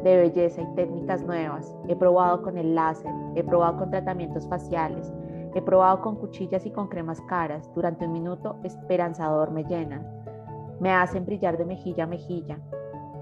de 0.03 0.17
belleza 0.17 0.61
y 0.61 0.75
técnicas 0.75 1.23
nuevas. 1.23 1.75
He 1.87 1.95
probado 1.95 2.41
con 2.41 2.57
el 2.57 2.75
láser, 2.75 3.11
he 3.35 3.43
probado 3.43 3.77
con 3.77 3.91
tratamientos 3.91 4.47
faciales, 4.47 5.11
He 5.53 5.61
probado 5.61 5.99
con 6.01 6.15
cuchillas 6.15 6.65
y 6.65 6.71
con 6.71 6.87
cremas 6.87 7.19
caras. 7.27 7.69
Durante 7.75 8.05
un 8.05 8.13
minuto, 8.13 8.55
esperanzador 8.63 9.51
me 9.51 9.65
llenan. 9.65 10.07
Me 10.79 10.93
hacen 10.93 11.25
brillar 11.25 11.57
de 11.57 11.65
mejilla 11.65 12.05
a 12.05 12.07
mejilla. 12.07 12.57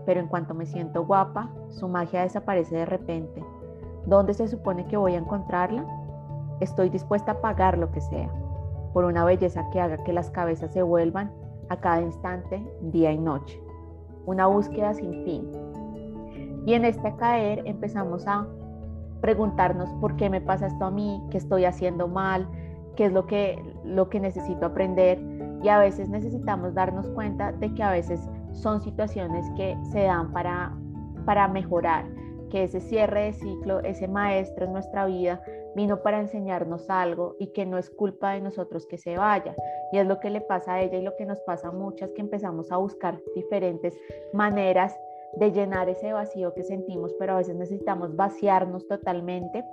Pero 0.06 0.20
en 0.20 0.28
cuanto 0.28 0.54
me 0.54 0.68
siento 0.68 1.08
guapa, 1.08 1.50
su 1.70 1.88
magia 1.88 2.22
desaparece 2.22 2.76
de 2.76 2.86
repente. 2.86 3.44
¿Dónde 4.06 4.36
se 4.36 4.48
supone 4.48 4.86
que 4.86 4.96
voy 4.96 5.16
a 5.16 5.18
encontrarla? 5.18 5.88
Estoy 6.60 6.90
dispuesta 6.90 7.32
a 7.32 7.42
pagar 7.42 7.80
lo 7.80 7.92
que 7.92 8.02
sea 8.02 8.32
por 8.94 9.06
una 9.06 9.24
belleza 9.24 9.70
que 9.70 9.80
haga 9.80 10.04
que 10.04 10.14
las 10.14 10.32
cabezas 10.32 10.72
se 10.74 10.82
vuelvan 10.82 11.32
a 11.70 11.78
cada 11.78 12.02
instante, 12.02 12.66
día 12.82 13.12
y 13.12 13.18
noche. 13.18 13.62
Una 14.26 14.48
búsqueda 14.48 14.94
sin 14.94 15.24
fin. 15.24 15.52
Y 16.66 16.74
en 16.74 16.86
este 16.86 17.16
caer 17.16 17.62
empezamos 17.66 18.28
a 18.28 18.48
preguntarnos 19.22 19.90
por 20.02 20.16
qué 20.16 20.30
me 20.30 20.42
pasa 20.42 20.68
esto 20.68 20.86
a 20.86 20.92
mí, 20.92 21.22
qué 21.30 21.38
estoy 21.38 21.66
haciendo 21.66 22.08
mal, 22.08 22.48
qué 22.96 23.06
es 23.06 23.12
lo 23.12 23.26
que, 23.26 23.62
lo 23.84 24.10
que 24.10 24.20
necesito 24.20 24.66
aprender. 24.66 25.20
Y 25.64 25.70
a 25.70 25.80
veces 25.80 26.10
necesitamos 26.10 26.74
darnos 26.74 27.10
cuenta 27.10 27.52
de 27.52 27.74
que 27.74 27.84
a 27.84 27.92
veces 27.92 28.30
son 28.52 28.82
situaciones 28.82 29.46
que 29.56 29.78
se 29.92 30.04
dan 30.04 30.32
para, 30.32 30.74
para 31.26 31.48
mejorar, 31.48 32.06
que 32.50 32.64
ese 32.64 32.80
cierre 32.80 33.26
de 33.26 33.34
ciclo, 33.34 33.80
ese 33.82 34.08
maestro 34.08 34.66
en 34.66 34.74
nuestra 34.74 35.06
vida 35.06 35.42
vino 35.76 36.02
para 36.02 36.20
enseñarnos 36.20 36.90
algo 36.90 37.36
y 37.40 37.48
que 37.48 37.66
no 37.66 37.78
es 37.78 37.90
culpa 37.90 38.32
de 38.32 38.42
nosotros 38.42 38.86
que 38.88 38.98
se 38.98 39.18
vaya. 39.18 39.56
Y 39.92 39.98
es 39.98 40.08
lo 40.08 40.20
que 40.20 40.30
le 40.30 40.42
pasa 40.42 40.74
a 40.74 40.82
ella 40.82 40.98
y 40.98 41.04
lo 41.04 41.16
que 41.16 41.26
nos 41.26 41.40
pasa 41.42 41.70
a 41.70 41.72
muchas 41.72 42.12
que 42.12 42.22
empezamos 42.22 42.72
a 42.72 42.78
buscar 42.78 43.20
diferentes 43.36 43.98
maneras 44.34 44.98
de 45.38 45.52
llenar 45.52 45.90
ese 45.90 46.14
vacío 46.14 46.54
que 46.54 46.64
sentimos, 46.64 47.14
pero 47.20 47.34
a 47.34 47.38
veces 47.38 47.56
necesitamos 47.56 48.16
vaciarnos 48.16 48.88
totalmente 48.88 49.64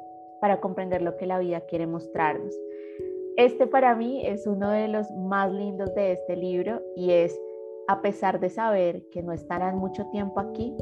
para 0.41 0.61
comprender 0.61 1.03
lo 1.03 1.17
que 1.17 1.27
la 1.27 1.39
vida 1.39 1.61
quiere 1.63 1.87
mostrarnos. 1.87 2.55
Este 3.37 3.67
para 3.67 3.95
mí 3.95 4.27
es 4.27 4.47
uno 4.47 4.71
de 4.71 4.89
los 4.89 5.11
más 5.13 5.53
lindos 5.53 5.95
de 5.95 6.13
este 6.13 6.37
libro 6.37 6.81
y 6.95 7.11
es, 7.11 7.39
a 7.89 8.01
pesar 8.01 8.41
de 8.41 8.51
saber 8.51 9.03
que 9.11 9.23
no 9.23 9.33
estarán 9.33 9.79
mucho 9.79 10.07
tiempo 10.07 10.41
aquí, 10.41 10.75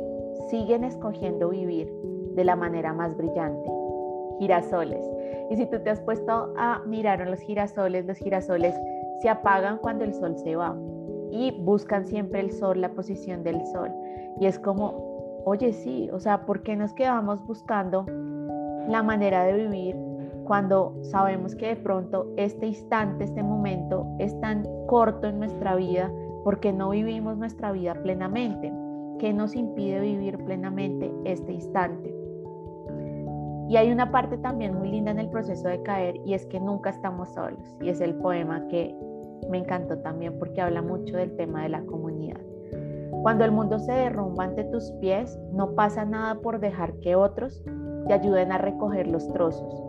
siguen 0.49 0.85
escogiendo 0.85 1.49
vivir 1.49 1.93
de 2.35 2.45
la 2.45 2.57
manera 2.57 2.93
más 2.93 3.17
brillante. 3.17 3.71
Girasoles. 4.39 5.05
Y 5.51 5.57
si 5.57 5.67
tú 5.67 5.81
te 5.81 5.91
has 5.91 6.01
puesto 6.01 6.53
a 6.57 6.81
mirar 6.87 7.23
a 7.23 7.29
los 7.29 7.41
girasoles, 7.41 8.07
los 8.07 8.19
girasoles 8.19 8.75
se 9.21 9.29
apagan 9.29 9.79
cuando 9.79 10.05
el 10.05 10.15
sol 10.15 10.37
se 10.39 10.57
va 10.57 10.77
y 11.35 11.51
buscan 11.51 12.07
siempre 12.07 12.39
el 12.39 12.53
sol, 12.53 12.81
la 12.81 12.91
posición 12.91 13.43
del 13.43 13.67
sol. 13.67 13.91
Y 14.41 14.47
es 14.47 14.61
como, 14.61 15.43
oye, 15.45 15.73
sí, 15.73 16.09
o 16.13 16.21
sea, 16.21 16.47
¿por 16.47 16.63
qué 16.63 16.77
nos 16.77 16.95
quedamos 16.95 17.45
buscando 17.45 18.07
la 18.89 19.03
manera 19.03 19.43
de 19.43 19.55
vivir 19.55 19.97
cuando 20.45 20.95
sabemos 21.03 21.57
que 21.57 21.67
de 21.67 21.77
pronto 21.77 22.33
este 22.37 22.69
instante, 22.69 23.25
este 23.25 23.43
momento 23.43 24.07
es 24.21 24.39
tan 24.41 24.65
corto 24.87 25.27
en 25.27 25.41
nuestra 25.41 25.75
vida 25.75 26.13
porque 26.45 26.73
no 26.73 26.91
vivimos 26.91 27.37
nuestra 27.37 27.73
vida 27.73 27.95
plenamente? 27.95 28.73
¿Qué 29.19 29.33
nos 29.33 29.57
impide 29.57 30.01
vivir 30.01 30.39
plenamente 30.45 31.13
este 31.25 31.53
instante? 31.53 32.15
Y 33.69 33.77
hay 33.77 33.91
una 33.91 34.13
parte 34.13 34.39
también 34.39 34.79
muy 34.79 34.89
linda 34.89 35.11
en 35.11 35.19
el 35.19 35.31
proceso 35.31 35.67
de 35.67 35.83
caer 35.83 36.21
y 36.25 36.35
es 36.35 36.47
que 36.47 36.61
nunca 36.61 36.91
estamos 36.91 37.31
solos. 37.31 37.77
Y 37.81 37.89
es 37.89 38.01
el 38.01 38.15
poema 38.17 38.69
que 38.69 38.95
me 39.49 39.59
encantó 39.59 39.99
también 39.99 40.39
porque 40.39 40.61
habla 40.61 40.83
mucho 40.83 41.17
del 41.17 41.37
tema 41.37 41.63
de 41.63 41.69
la 41.71 41.83
comunidad. 41.83 42.41
Cuando 43.23 43.45
el 43.45 43.53
mundo 43.53 43.79
se 43.79 43.93
derrumba 43.93 44.45
ante 44.45 44.65
tus 44.65 44.91
pies, 45.01 45.39
no 45.53 45.75
pasa 45.75 46.05
nada 46.05 46.37
por 46.37 46.61
dejar 46.61 46.95
que 47.01 47.17
otros 47.17 47.63
te 48.07 48.13
ayuden 48.13 48.53
a 48.53 48.59
recoger 48.59 49.07
los 49.07 49.27
trozos. 49.33 49.83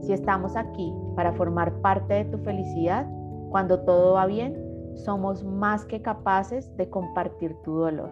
Si 0.00 0.12
estamos 0.12 0.56
aquí 0.56 0.92
para 1.14 1.32
formar 1.32 1.72
parte 1.80 2.14
de 2.14 2.24
tu 2.24 2.38
felicidad, 2.38 3.06
cuando 3.50 3.80
todo 3.80 4.14
va 4.14 4.26
bien, 4.26 4.56
somos 4.94 5.44
más 5.44 5.84
que 5.84 6.02
capaces 6.02 6.74
de 6.76 6.90
compartir 6.90 7.54
tu 7.62 7.74
dolor. 7.76 8.10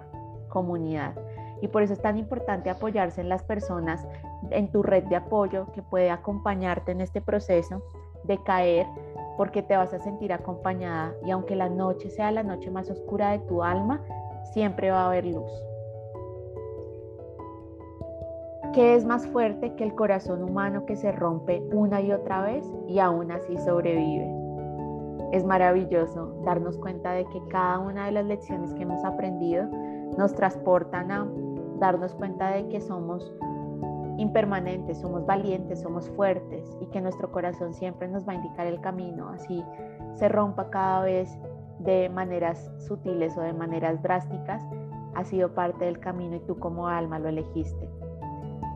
Comunidad. 0.48 1.14
Y 1.60 1.68
por 1.68 1.82
eso 1.82 1.92
es 1.92 2.00
tan 2.00 2.18
importante 2.18 2.70
apoyarse 2.70 3.20
en 3.20 3.28
las 3.28 3.42
personas, 3.42 4.06
en 4.50 4.70
tu 4.70 4.82
red 4.82 5.04
de 5.04 5.16
apoyo 5.16 5.66
que 5.72 5.82
puede 5.82 6.10
acompañarte 6.10 6.92
en 6.92 7.00
este 7.00 7.20
proceso 7.20 7.82
de 8.24 8.38
caer, 8.42 8.86
porque 9.42 9.60
te 9.60 9.76
vas 9.76 9.92
a 9.92 9.98
sentir 9.98 10.32
acompañada 10.32 11.16
y 11.26 11.32
aunque 11.32 11.56
la 11.56 11.68
noche 11.68 12.10
sea 12.10 12.30
la 12.30 12.44
noche 12.44 12.70
más 12.70 12.88
oscura 12.88 13.32
de 13.32 13.40
tu 13.40 13.64
alma, 13.64 14.00
siempre 14.52 14.92
va 14.92 15.02
a 15.02 15.06
haber 15.06 15.26
luz. 15.26 15.50
¿Qué 18.72 18.94
es 18.94 19.04
más 19.04 19.26
fuerte 19.26 19.74
que 19.74 19.82
el 19.82 19.96
corazón 19.96 20.44
humano 20.44 20.86
que 20.86 20.94
se 20.94 21.10
rompe 21.10 21.60
una 21.72 22.00
y 22.00 22.12
otra 22.12 22.42
vez 22.42 22.64
y 22.86 23.00
aún 23.00 23.32
así 23.32 23.56
sobrevive? 23.56 24.32
Es 25.32 25.44
maravilloso 25.44 26.40
darnos 26.44 26.78
cuenta 26.78 27.10
de 27.10 27.24
que 27.24 27.42
cada 27.48 27.80
una 27.80 28.06
de 28.06 28.12
las 28.12 28.26
lecciones 28.26 28.72
que 28.74 28.82
hemos 28.84 29.04
aprendido 29.04 29.66
nos 30.16 30.36
transportan 30.36 31.10
a 31.10 31.26
darnos 31.80 32.14
cuenta 32.14 32.52
de 32.52 32.68
que 32.68 32.80
somos 32.80 33.34
impermanentes, 34.18 34.98
somos 34.98 35.24
valientes, 35.26 35.80
somos 35.80 36.08
fuertes 36.10 36.76
y 36.80 36.86
que 36.86 37.00
nuestro 37.00 37.30
corazón 37.30 37.74
siempre 37.74 38.08
nos 38.08 38.26
va 38.26 38.32
a 38.32 38.36
indicar 38.36 38.66
el 38.66 38.80
camino, 38.80 39.28
así 39.30 39.64
se 40.14 40.28
rompa 40.28 40.70
cada 40.70 41.02
vez 41.02 41.38
de 41.78 42.08
maneras 42.08 42.70
sutiles 42.78 43.36
o 43.36 43.40
de 43.40 43.52
maneras 43.52 44.02
drásticas, 44.02 44.64
ha 45.14 45.24
sido 45.24 45.54
parte 45.54 45.84
del 45.84 45.98
camino 45.98 46.36
y 46.36 46.40
tú 46.40 46.58
como 46.58 46.88
alma 46.88 47.18
lo 47.18 47.28
elegiste. 47.28 47.88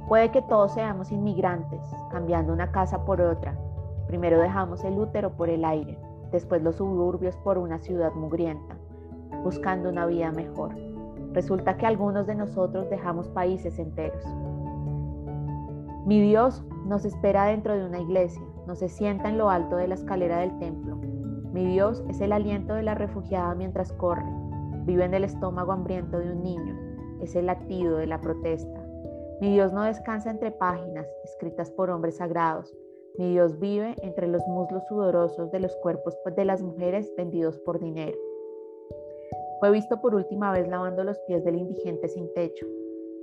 Puede 0.08 0.30
que 0.30 0.42
todos 0.42 0.72
seamos 0.72 1.10
inmigrantes, 1.10 1.82
cambiando 2.10 2.52
una 2.52 2.70
casa 2.70 3.04
por 3.04 3.20
otra. 3.20 3.58
Primero 4.06 4.38
dejamos 4.38 4.84
el 4.84 4.98
útero 4.98 5.32
por 5.32 5.48
el 5.48 5.64
aire, 5.64 5.98
después 6.30 6.62
los 6.62 6.76
suburbios 6.76 7.36
por 7.38 7.58
una 7.58 7.78
ciudad 7.78 8.12
mugrienta, 8.14 8.76
buscando 9.42 9.88
una 9.88 10.06
vida 10.06 10.30
mejor. 10.30 10.74
Resulta 11.32 11.76
que 11.76 11.86
algunos 11.86 12.26
de 12.26 12.34
nosotros 12.34 12.88
dejamos 12.88 13.28
países 13.28 13.78
enteros. 13.78 14.24
Mi 16.06 16.20
Dios 16.20 16.62
nos 16.86 17.04
espera 17.04 17.46
dentro 17.46 17.76
de 17.76 17.84
una 17.84 17.98
iglesia, 17.98 18.40
no 18.68 18.76
se 18.76 18.88
sienta 18.88 19.28
en 19.28 19.38
lo 19.38 19.50
alto 19.50 19.74
de 19.74 19.88
la 19.88 19.96
escalera 19.96 20.38
del 20.38 20.56
templo. 20.60 20.94
Mi 21.52 21.66
Dios 21.66 22.04
es 22.08 22.20
el 22.20 22.30
aliento 22.30 22.74
de 22.74 22.84
la 22.84 22.94
refugiada 22.94 23.56
mientras 23.56 23.92
corre, 23.92 24.22
vive 24.84 25.04
en 25.04 25.14
el 25.14 25.24
estómago 25.24 25.72
hambriento 25.72 26.20
de 26.20 26.30
un 26.30 26.44
niño, 26.44 26.78
es 27.20 27.34
el 27.34 27.46
latido 27.46 27.96
de 27.96 28.06
la 28.06 28.20
protesta. 28.20 28.86
Mi 29.40 29.52
Dios 29.52 29.72
no 29.72 29.82
descansa 29.82 30.30
entre 30.30 30.52
páginas 30.52 31.08
escritas 31.24 31.72
por 31.72 31.90
hombres 31.90 32.18
sagrados. 32.18 32.72
Mi 33.18 33.32
Dios 33.32 33.58
vive 33.58 33.96
entre 34.00 34.28
los 34.28 34.46
muslos 34.46 34.86
sudorosos 34.86 35.50
de 35.50 35.58
los 35.58 35.74
cuerpos 35.78 36.16
de 36.36 36.44
las 36.44 36.62
mujeres 36.62 37.12
vendidos 37.16 37.58
por 37.58 37.80
dinero. 37.80 38.16
Fue 39.58 39.72
visto 39.72 40.00
por 40.00 40.14
última 40.14 40.52
vez 40.52 40.68
lavando 40.68 41.02
los 41.02 41.18
pies 41.26 41.44
del 41.44 41.56
indigente 41.56 42.06
sin 42.06 42.32
techo, 42.32 42.64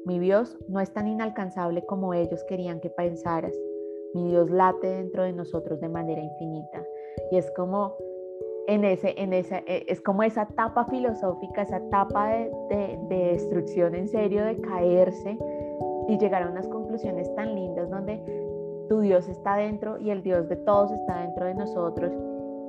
mi 0.06 0.20
Dios 0.20 0.58
no 0.68 0.80
es 0.80 0.92
tan 0.92 1.08
inalcanzable 1.08 1.86
como 1.86 2.14
ellos 2.14 2.44
querían 2.46 2.80
que 2.80 2.90
pensaras. 2.90 3.54
Mi 4.14 4.28
Dios 4.28 4.50
late 4.50 4.88
dentro 4.88 5.24
de 5.24 5.34
nosotros 5.34 5.80
de 5.80 5.90
manera 5.90 6.22
infinita. 6.22 6.84
Y 7.32 7.38
es 7.38 7.50
como 7.52 7.96
en 8.68 8.84
ese, 8.86 9.14
en 9.18 9.34
esa, 9.34 9.60
e, 9.60 9.86
es 9.88 10.02
como 10.02 10.24
esa 10.24 10.44
etapa 10.44 10.86
filosófica, 10.86 11.64
esa 11.64 11.78
etapa 11.78 12.30
de, 12.30 12.52
de, 12.70 13.00
de 13.10 13.26
destrucción 13.34 13.96
en 13.96 14.08
serio, 14.08 14.46
de 14.46 14.60
caerse 14.62 15.38
y 16.08 16.18
llegar 16.18 16.44
a 16.44 16.50
unas 16.50 16.68
conclusiones 16.68 17.34
tan 17.36 17.56
lindas 17.56 17.90
donde 17.90 18.22
tu 18.90 19.00
Dios 19.00 19.28
está 19.28 19.56
dentro 19.56 19.98
y 20.00 20.12
el 20.12 20.22
Dios 20.22 20.50
de 20.50 20.58
todos 20.58 20.92
está 20.92 21.22
dentro 21.22 21.46
de 21.46 21.56
nosotros 21.56 22.12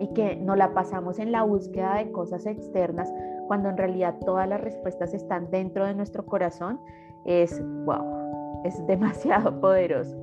y 0.00 0.08
que 0.08 0.36
no 0.36 0.56
la 0.56 0.72
pasamos 0.72 1.18
en 1.18 1.32
la 1.32 1.42
búsqueda 1.42 1.96
de 1.96 2.10
cosas 2.10 2.46
externas 2.46 3.12
cuando 3.46 3.68
en 3.68 3.76
realidad 3.76 4.16
todas 4.24 4.48
las 4.48 4.60
respuestas 4.60 5.14
están 5.14 5.50
dentro 5.50 5.86
de 5.86 5.94
nuestro 5.94 6.24
corazón 6.24 6.80
es, 7.24 7.62
wow, 7.84 8.62
es 8.64 8.86
demasiado 8.86 9.60
poderoso. 9.60 10.16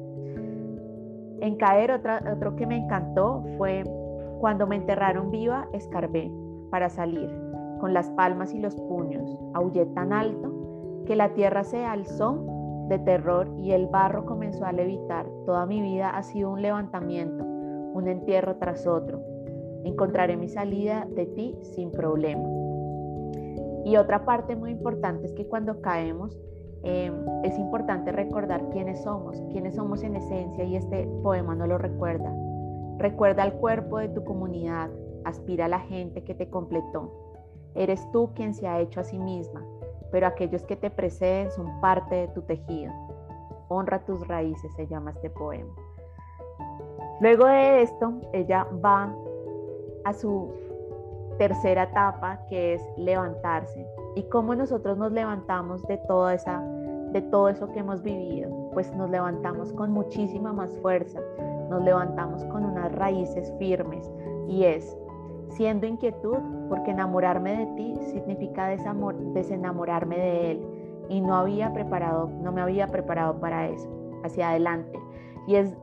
En 1.41 1.55
caer, 1.55 1.91
otro 1.91 2.55
que 2.55 2.67
me 2.67 2.77
encantó 2.77 3.43
fue 3.58 3.84
cuando 4.39 4.67
me 4.67 4.75
enterraron 4.75 5.31
viva, 5.31 5.67
escarbé 5.74 6.31
para 6.70 6.89
salir, 6.89 7.29
con 7.79 7.93
las 7.93 8.10
palmas 8.12 8.53
y 8.53 8.60
los 8.60 8.75
puños, 8.75 9.38
aullé 9.53 9.86
tan 9.88 10.13
alto 10.13 10.51
que 11.05 11.15
la 11.15 11.34
tierra 11.34 11.63
se 11.63 11.84
alzó 11.84 12.86
de 12.88 13.00
terror 13.00 13.50
y 13.58 13.72
el 13.72 13.88
barro 13.88 14.25
comenzó 14.25 14.65
a 14.65 14.72
levitar. 14.72 15.25
Toda 15.46 15.65
mi 15.65 15.81
vida 15.81 16.10
ha 16.10 16.24
sido 16.24 16.51
un 16.51 16.62
levantamiento, 16.62 17.43
un 17.43 18.08
entierro 18.08 18.58
tras 18.58 18.86
otro. 18.86 19.22
Encontraré 19.84 20.38
mi 20.38 20.50
salida 20.50 21.08
de 21.15 21.25
ti 21.25 21.58
sin 21.62 21.91
problema. 21.91 22.48
Y 23.84 23.98
otra 23.98 24.25
parte 24.25 24.55
muy 24.55 24.72
importante 24.72 25.25
es 25.25 25.34
que 25.34 25.48
cuando 25.48 25.81
caemos, 25.81 26.38
Em, 26.83 27.13
es 27.43 27.57
importante 27.59 28.11
recordar 28.11 28.69
quiénes 28.69 29.01
somos, 29.01 29.41
quiénes 29.51 29.75
somos 29.75 30.03
en 30.03 30.15
esencia 30.15 30.63
y 30.63 30.75
este 30.75 31.07
poema 31.21 31.55
no 31.55 31.67
lo 31.67 31.77
recuerda. 31.77 32.33
Recuerda 32.97 33.43
el 33.43 33.53
cuerpo 33.53 34.00
de 34.00 34.09
tu 34.09 34.23
comunidad, 34.23 34.89
aspira 35.23 35.65
a 35.65 35.69
la 35.69 35.79
gente 35.79 36.23
que 36.23 36.33
te 36.33 36.50
completó. 36.50 37.11
Eres 37.75 38.09
tú 38.11 38.31
quien 38.33 38.53
se 38.53 38.67
ha 38.67 38.79
hecho 38.79 39.00
a 39.00 39.03
sí 39.03 39.17
misma, 39.17 39.63
pero 40.11 40.27
aquellos 40.27 40.63
que 40.63 40.75
te 40.75 40.89
preceden 40.89 41.51
son 41.51 41.79
parte 41.81 42.15
de 42.15 42.27
tu 42.29 42.41
tejido. 42.41 42.91
Honra 43.69 44.03
tus 44.05 44.27
raíces, 44.27 44.73
se 44.75 44.88
llama 44.88 45.11
este 45.11 45.29
poema. 45.29 45.73
Luego 47.21 47.45
de 47.45 47.83
esto, 47.83 48.13
ella 48.33 48.67
va 48.83 49.13
a 50.03 50.13
su 50.13 50.51
tercera 51.38 51.83
etapa, 51.83 52.39
que 52.50 52.73
es 52.73 52.81
levantarse. 52.97 53.85
¿Y 54.15 54.24
cómo 54.24 54.56
nosotros 54.56 54.98
nos 54.98 55.12
levantamos 55.12 55.86
de 55.88 55.98
toda 55.98 56.34
esa 56.34 56.62
de 57.12 57.22
todo 57.22 57.50
eso 57.50 57.72
que 57.72 57.80
hemos 57.80 58.01
vivido? 58.01 58.50
Pues 58.74 58.94
nos 58.96 59.10
levantamos 59.10 59.74
con 59.74 59.91
muchísima 59.91 60.53
más 60.53 60.77
fuerza, 60.77 61.20
nos 61.70 61.84
levantamos 61.84 62.44
con 62.46 62.65
unas 62.65 62.91
raíces 62.94 63.53
firmes 63.60 64.10
y 64.48 64.63
es 64.63 64.98
siendo 65.50 65.86
inquietud, 65.86 66.38
porque 66.70 66.91
enamorarme 66.91 67.58
de 67.58 67.65
ti 67.75 67.96
significa 68.12 68.68
desamor, 68.68 69.15
desenamorarme 69.34 70.18
de 70.18 70.51
él 70.51 70.68
y 71.10 71.22
no 71.22 71.36
había 71.36 71.74
preparado, 71.74 72.30
no 72.41 72.51
me 72.51 72.62
había 72.62 72.88
preparado 72.88 73.39
para 73.39 73.68
eso, 73.68 73.89
hacia 74.24 74.50
adelante. 74.50 74.98
Y 75.48 75.56
es 75.56 75.75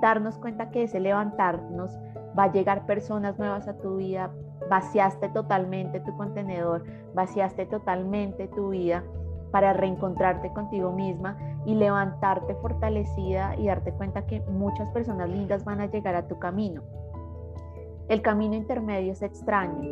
darnos 0.00 0.38
cuenta 0.38 0.70
que 0.70 0.84
ese 0.84 0.98
levantarnos 0.98 1.96
va 2.38 2.44
a 2.44 2.52
llegar 2.52 2.86
personas 2.86 3.38
nuevas 3.38 3.68
a 3.68 3.76
tu 3.78 3.96
vida, 3.96 4.30
vaciaste 4.68 5.28
totalmente 5.28 6.00
tu 6.00 6.16
contenedor, 6.16 6.84
vaciaste 7.14 7.66
totalmente 7.66 8.48
tu 8.48 8.70
vida 8.70 9.04
para 9.50 9.72
reencontrarte 9.74 10.50
contigo 10.52 10.92
misma 10.92 11.36
y 11.66 11.74
levantarte 11.74 12.54
fortalecida 12.56 13.54
y 13.56 13.66
darte 13.66 13.92
cuenta 13.92 14.26
que 14.26 14.40
muchas 14.42 14.88
personas 14.90 15.28
lindas 15.28 15.64
van 15.64 15.80
a 15.80 15.86
llegar 15.86 16.14
a 16.14 16.26
tu 16.26 16.38
camino. 16.38 16.82
El 18.08 18.22
camino 18.22 18.54
intermedio 18.54 19.12
es 19.12 19.22
extraño, 19.22 19.82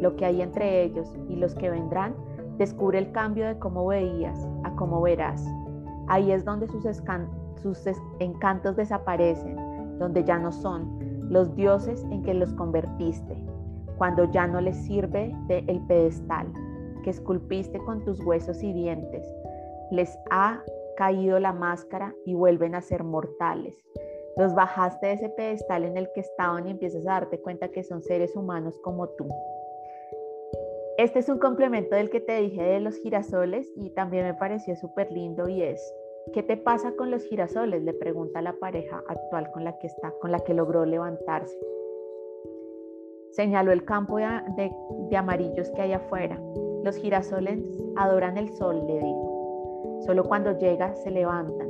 lo 0.00 0.16
que 0.16 0.24
hay 0.24 0.42
entre 0.42 0.82
ellos 0.82 1.14
y 1.28 1.36
los 1.36 1.54
que 1.54 1.70
vendrán, 1.70 2.14
descubre 2.56 2.98
el 2.98 3.12
cambio 3.12 3.46
de 3.46 3.58
cómo 3.58 3.86
veías 3.86 4.48
a 4.64 4.74
cómo 4.74 5.00
verás. 5.00 5.46
Ahí 6.08 6.32
es 6.32 6.44
donde 6.44 6.66
sus, 6.66 6.82
sus 7.62 7.86
encantos 8.18 8.76
desaparecen, 8.76 9.56
donde 9.98 10.24
ya 10.24 10.38
no 10.38 10.50
son 10.50 10.99
los 11.30 11.54
dioses 11.54 12.04
en 12.10 12.22
que 12.22 12.34
los 12.34 12.52
convertiste, 12.54 13.36
cuando 13.96 14.30
ya 14.30 14.46
no 14.46 14.60
les 14.60 14.76
sirve 14.76 15.34
de 15.46 15.64
el 15.68 15.80
pedestal 15.86 16.52
que 17.02 17.10
esculpiste 17.10 17.78
con 17.78 18.04
tus 18.04 18.20
huesos 18.20 18.62
y 18.62 18.72
dientes. 18.72 19.26
Les 19.90 20.18
ha 20.30 20.62
caído 20.96 21.38
la 21.38 21.52
máscara 21.52 22.14
y 22.26 22.34
vuelven 22.34 22.74
a 22.74 22.82
ser 22.82 23.04
mortales. 23.04 23.74
Los 24.36 24.54
bajaste 24.54 25.06
de 25.06 25.12
ese 25.14 25.28
pedestal 25.30 25.84
en 25.84 25.96
el 25.96 26.08
que 26.14 26.20
estaban 26.20 26.66
y 26.66 26.72
empiezas 26.72 27.06
a 27.06 27.12
darte 27.12 27.40
cuenta 27.40 27.68
que 27.68 27.82
son 27.82 28.02
seres 28.02 28.36
humanos 28.36 28.78
como 28.82 29.08
tú. 29.08 29.26
Este 30.98 31.20
es 31.20 31.28
un 31.28 31.38
complemento 31.38 31.96
del 31.96 32.10
que 32.10 32.20
te 32.20 32.40
dije 32.40 32.62
de 32.62 32.80
los 32.80 32.96
girasoles 32.96 33.70
y 33.76 33.90
también 33.90 34.24
me 34.24 34.34
pareció 34.34 34.76
súper 34.76 35.10
lindo 35.10 35.48
y 35.48 35.62
es, 35.62 35.80
¿qué 36.32 36.42
te 36.42 36.56
pasa 36.56 36.92
con 36.92 37.10
los 37.10 37.24
girasoles? 37.24 37.82
Le 37.82 37.94
pregunta 37.94 38.42
la 38.42 38.54
pareja 38.54 39.02
actual 39.08 39.50
con 39.52 39.64
la 39.64 39.78
que 39.78 39.86
está, 39.86 40.12
con 40.20 40.32
la 40.32 40.40
que 40.40 40.54
logró 40.54 40.84
levantarse. 40.84 41.58
Señaló 43.30 43.72
el 43.72 43.84
campo 43.84 44.16
de, 44.16 44.70
de 45.08 45.16
amarillos 45.16 45.70
que 45.70 45.82
hay 45.82 45.92
afuera. 45.92 46.40
Los 46.82 46.96
girasoles 46.96 47.60
adoran 47.96 48.38
el 48.38 48.50
sol, 48.50 48.84
le 48.86 48.94
digo. 48.94 50.00
Solo 50.06 50.24
cuando 50.24 50.58
llega 50.58 50.94
se 50.94 51.10
levantan. 51.10 51.68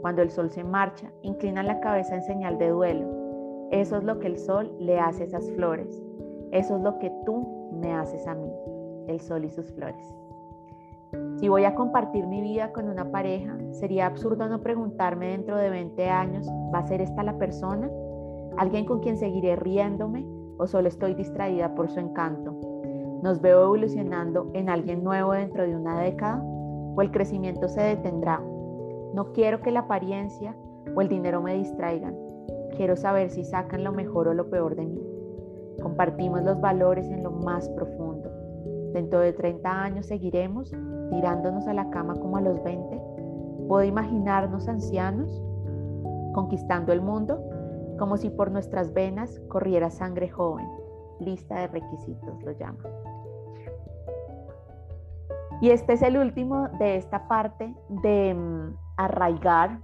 Cuando 0.00 0.22
el 0.22 0.30
sol 0.30 0.50
se 0.50 0.64
marcha, 0.64 1.12
inclinan 1.22 1.66
la 1.66 1.80
cabeza 1.80 2.14
en 2.14 2.22
señal 2.22 2.58
de 2.58 2.68
duelo. 2.68 3.68
Eso 3.70 3.96
es 3.96 4.04
lo 4.04 4.18
que 4.18 4.26
el 4.26 4.38
sol 4.38 4.74
le 4.78 4.98
hace 4.98 5.22
a 5.22 5.26
esas 5.26 5.50
flores. 5.52 6.02
Eso 6.50 6.76
es 6.76 6.82
lo 6.82 6.98
que 6.98 7.10
tú 7.24 7.70
me 7.72 7.94
haces 7.94 8.26
a 8.26 8.34
mí, 8.34 8.52
el 9.08 9.20
sol 9.20 9.44
y 9.44 9.50
sus 9.50 9.72
flores. 9.72 10.21
Si 11.36 11.48
voy 11.48 11.64
a 11.64 11.74
compartir 11.74 12.26
mi 12.26 12.40
vida 12.40 12.72
con 12.72 12.88
una 12.88 13.10
pareja, 13.10 13.58
sería 13.72 14.06
absurdo 14.06 14.48
no 14.48 14.60
preguntarme 14.60 15.28
dentro 15.28 15.56
de 15.56 15.70
20 15.70 16.08
años, 16.08 16.46
¿va 16.72 16.78
a 16.78 16.86
ser 16.86 17.00
esta 17.00 17.22
la 17.22 17.36
persona? 17.36 17.90
¿Alguien 18.56 18.84
con 18.84 19.00
quien 19.00 19.16
seguiré 19.16 19.56
riéndome 19.56 20.24
o 20.58 20.66
solo 20.66 20.88
estoy 20.88 21.14
distraída 21.14 21.74
por 21.74 21.90
su 21.90 22.00
encanto? 22.00 22.54
¿Nos 23.22 23.40
veo 23.40 23.64
evolucionando 23.64 24.50
en 24.52 24.68
alguien 24.68 25.02
nuevo 25.02 25.32
dentro 25.32 25.64
de 25.64 25.76
una 25.76 26.00
década? 26.00 26.42
¿O 26.42 27.00
el 27.02 27.10
crecimiento 27.10 27.68
se 27.68 27.80
detendrá? 27.80 28.40
No 29.14 29.32
quiero 29.32 29.60
que 29.62 29.70
la 29.70 29.80
apariencia 29.80 30.54
o 30.94 31.00
el 31.00 31.08
dinero 31.08 31.42
me 31.42 31.54
distraigan. 31.54 32.16
Quiero 32.76 32.96
saber 32.96 33.30
si 33.30 33.44
sacan 33.44 33.84
lo 33.84 33.92
mejor 33.92 34.28
o 34.28 34.34
lo 34.34 34.48
peor 34.48 34.76
de 34.76 34.86
mí. 34.86 35.02
Compartimos 35.82 36.42
los 36.42 36.60
valores 36.60 37.08
en 37.10 37.22
lo 37.22 37.30
más 37.30 37.68
profundo. 37.70 38.11
Dentro 38.92 39.20
de 39.20 39.32
30 39.32 39.70
años 39.70 40.06
seguiremos 40.06 40.70
tirándonos 41.10 41.66
a 41.66 41.74
la 41.74 41.88
cama 41.90 42.14
como 42.14 42.36
a 42.36 42.40
los 42.40 42.62
20. 42.62 43.00
¿Puedo 43.68 43.84
imaginarnos 43.84 44.68
ancianos 44.68 45.42
conquistando 46.34 46.92
el 46.92 47.00
mundo 47.00 47.42
como 47.98 48.16
si 48.16 48.30
por 48.30 48.50
nuestras 48.50 48.92
venas 48.92 49.40
corriera 49.48 49.90
sangre 49.90 50.28
joven? 50.28 50.66
Lista 51.20 51.60
de 51.60 51.68
requisitos 51.68 52.42
lo 52.42 52.52
llama. 52.52 52.82
Y 55.60 55.70
este 55.70 55.92
es 55.92 56.02
el 56.02 56.16
último 56.16 56.68
de 56.80 56.96
esta 56.96 57.28
parte 57.28 57.72
de 57.88 58.34
mm, 58.34 58.76
arraigar 58.96 59.78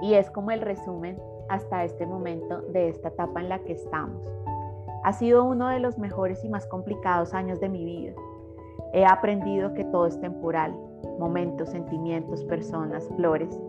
y 0.00 0.14
es 0.14 0.30
como 0.30 0.50
el 0.50 0.62
resumen 0.62 1.20
hasta 1.48 1.84
este 1.84 2.06
momento 2.06 2.62
de 2.72 2.88
esta 2.88 3.08
etapa 3.08 3.40
en 3.40 3.50
la 3.50 3.58
que 3.60 3.72
estamos. 3.72 4.41
Ha 5.04 5.12
sido 5.12 5.44
uno 5.44 5.68
de 5.68 5.80
los 5.80 5.98
mejores 5.98 6.44
y 6.44 6.48
más 6.48 6.66
complicados 6.66 7.34
años 7.34 7.58
de 7.60 7.68
mi 7.68 7.84
vida. 7.84 8.12
He 8.92 9.04
aprendido 9.04 9.74
que 9.74 9.84
todo 9.84 10.06
es 10.06 10.20
temporal, 10.20 10.72
momentos, 11.18 11.70
sentimientos, 11.70 12.44
personas, 12.44 13.08
flores. 13.16 13.60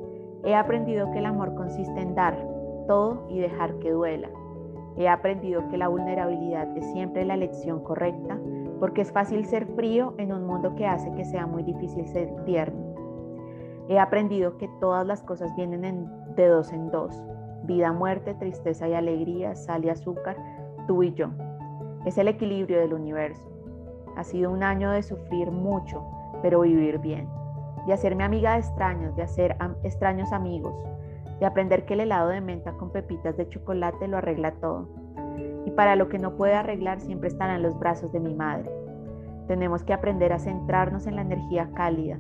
He 0.44 0.54
aprendido 0.54 1.10
que 1.12 1.20
el 1.20 1.26
amor 1.26 1.56
consiste 1.56 2.02
en 2.02 2.14
dar 2.14 2.38
todo 2.88 3.26
y 3.30 3.40
dejar 3.40 3.80
que 3.80 3.92
duela. 3.92 4.30
He 4.96 5.10
aprendido 5.10 5.68
que 5.70 5.78
la 5.78 5.88
vulnerabilidad 5.88 6.78
es 6.78 6.86
siempre 6.92 7.26
la 7.26 7.38
lección 7.38 7.84
correcta, 7.84 8.38
porque 8.80 9.02
es 9.02 9.12
fácil 9.12 9.46
ser 9.46 9.66
frío 9.76 10.14
en 10.18 10.34
un 10.34 10.46
mundo 10.46 10.76
que 10.76 10.86
hace 10.86 11.12
que 11.14 11.26
sea 11.26 11.48
muy 11.48 11.64
difícil 11.64 12.08
ser 12.10 12.30
tierno. 12.46 12.94
He 13.90 13.98
aprendido 13.98 14.58
que 14.58 14.70
todas 14.80 15.06
las 15.08 15.24
cosas 15.24 15.56
vienen 15.56 16.08
de 16.36 16.48
dos 16.48 16.72
en 16.72 16.92
dos. 16.92 17.20
Vida, 17.64 17.92
muerte, 17.92 18.34
tristeza 18.36 18.88
y 18.88 18.94
alegría, 18.94 19.56
sal 19.56 19.84
y 19.86 19.90
azúcar, 19.90 20.38
tú 20.88 21.04
y 21.04 21.14
yo. 21.14 21.30
Es 22.06 22.18
el 22.18 22.28
equilibrio 22.28 22.80
del 22.80 22.94
universo. 22.94 23.50
Ha 24.18 24.24
sido 24.24 24.52
un 24.52 24.64
año 24.64 24.92
de 24.92 25.04
sufrir 25.04 25.52
mucho, 25.52 26.04
pero 26.42 26.62
vivir 26.62 27.00
bien. 27.00 27.28
De 27.88 27.94
hacerme 27.94 28.24
amiga 28.24 28.54
de 28.54 28.60
extraños, 28.60 29.16
de 29.16 29.24
hacer 29.24 29.58
extraños 29.84 30.32
amigos, 30.32 30.74
de 31.40 31.46
aprender 31.46 31.86
que 31.86 31.94
el 31.94 32.02
helado 32.02 32.30
de 32.30 32.42
menta 32.42 32.74
con 32.74 32.92
pepitas 32.92 33.36
de 33.38 33.48
chocolate 33.50 34.08
lo 34.08 34.18
arregla 34.18 34.52
todo. 34.54 34.88
Y 35.66 35.72
para 35.72 35.96
lo 35.96 36.10
que 36.10 36.20
no 36.20 36.36
puede 36.36 36.54
arreglar 36.54 37.00
siempre 37.00 37.30
están 37.30 37.50
en 37.50 37.64
los 37.64 37.78
brazos 37.80 38.12
de 38.12 38.20
mi 38.20 38.34
madre. 38.34 38.70
Tenemos 39.48 39.84
que 39.84 39.94
aprender 39.94 40.32
a 40.32 40.40
centrarnos 40.40 41.08
en 41.08 41.16
la 41.16 41.22
energía 41.22 41.70
cálida, 41.74 42.18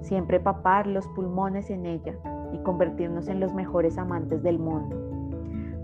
siempre 0.00 0.40
papar 0.40 0.86
los 0.86 1.06
pulmones 1.08 1.70
en 1.70 1.86
ella 1.86 2.14
y 2.52 2.58
convertirnos 2.58 3.28
en 3.28 3.40
los 3.40 3.52
mejores 3.52 3.98
amantes 3.98 4.42
del 4.42 4.58
mundo 4.58 5.13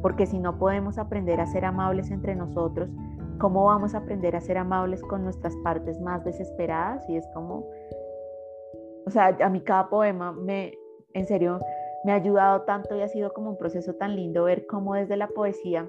porque 0.02 0.26
si 0.26 0.38
no 0.38 0.58
podemos 0.58 0.98
aprender 0.98 1.40
a 1.40 1.46
ser 1.46 1.64
amables 1.64 2.10
entre 2.10 2.34
nosotros, 2.34 2.88
¿cómo 3.38 3.64
vamos 3.64 3.94
a 3.94 3.98
aprender 3.98 4.36
a 4.36 4.40
ser 4.40 4.58
amables 4.58 5.02
con 5.02 5.24
nuestras 5.24 5.54
partes 5.64 6.00
más 6.00 6.24
desesperadas? 6.24 7.08
Y 7.08 7.16
es 7.16 7.26
como, 7.34 7.66
o 9.06 9.10
sea, 9.10 9.36
a 9.40 9.48
mí 9.48 9.60
cada 9.60 9.88
poema 9.88 10.32
me, 10.32 10.72
en 11.12 11.26
serio, 11.26 11.58
me 12.04 12.12
ha 12.12 12.16
ayudado 12.16 12.62
tanto 12.62 12.96
y 12.96 13.02
ha 13.02 13.08
sido 13.08 13.32
como 13.32 13.50
un 13.50 13.58
proceso 13.58 13.94
tan 13.94 14.16
lindo 14.16 14.44
ver 14.44 14.66
cómo 14.66 14.94
desde 14.94 15.16
la 15.16 15.28
poesía 15.28 15.88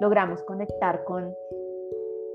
logramos 0.00 0.42
conectar 0.42 1.04
con 1.04 1.32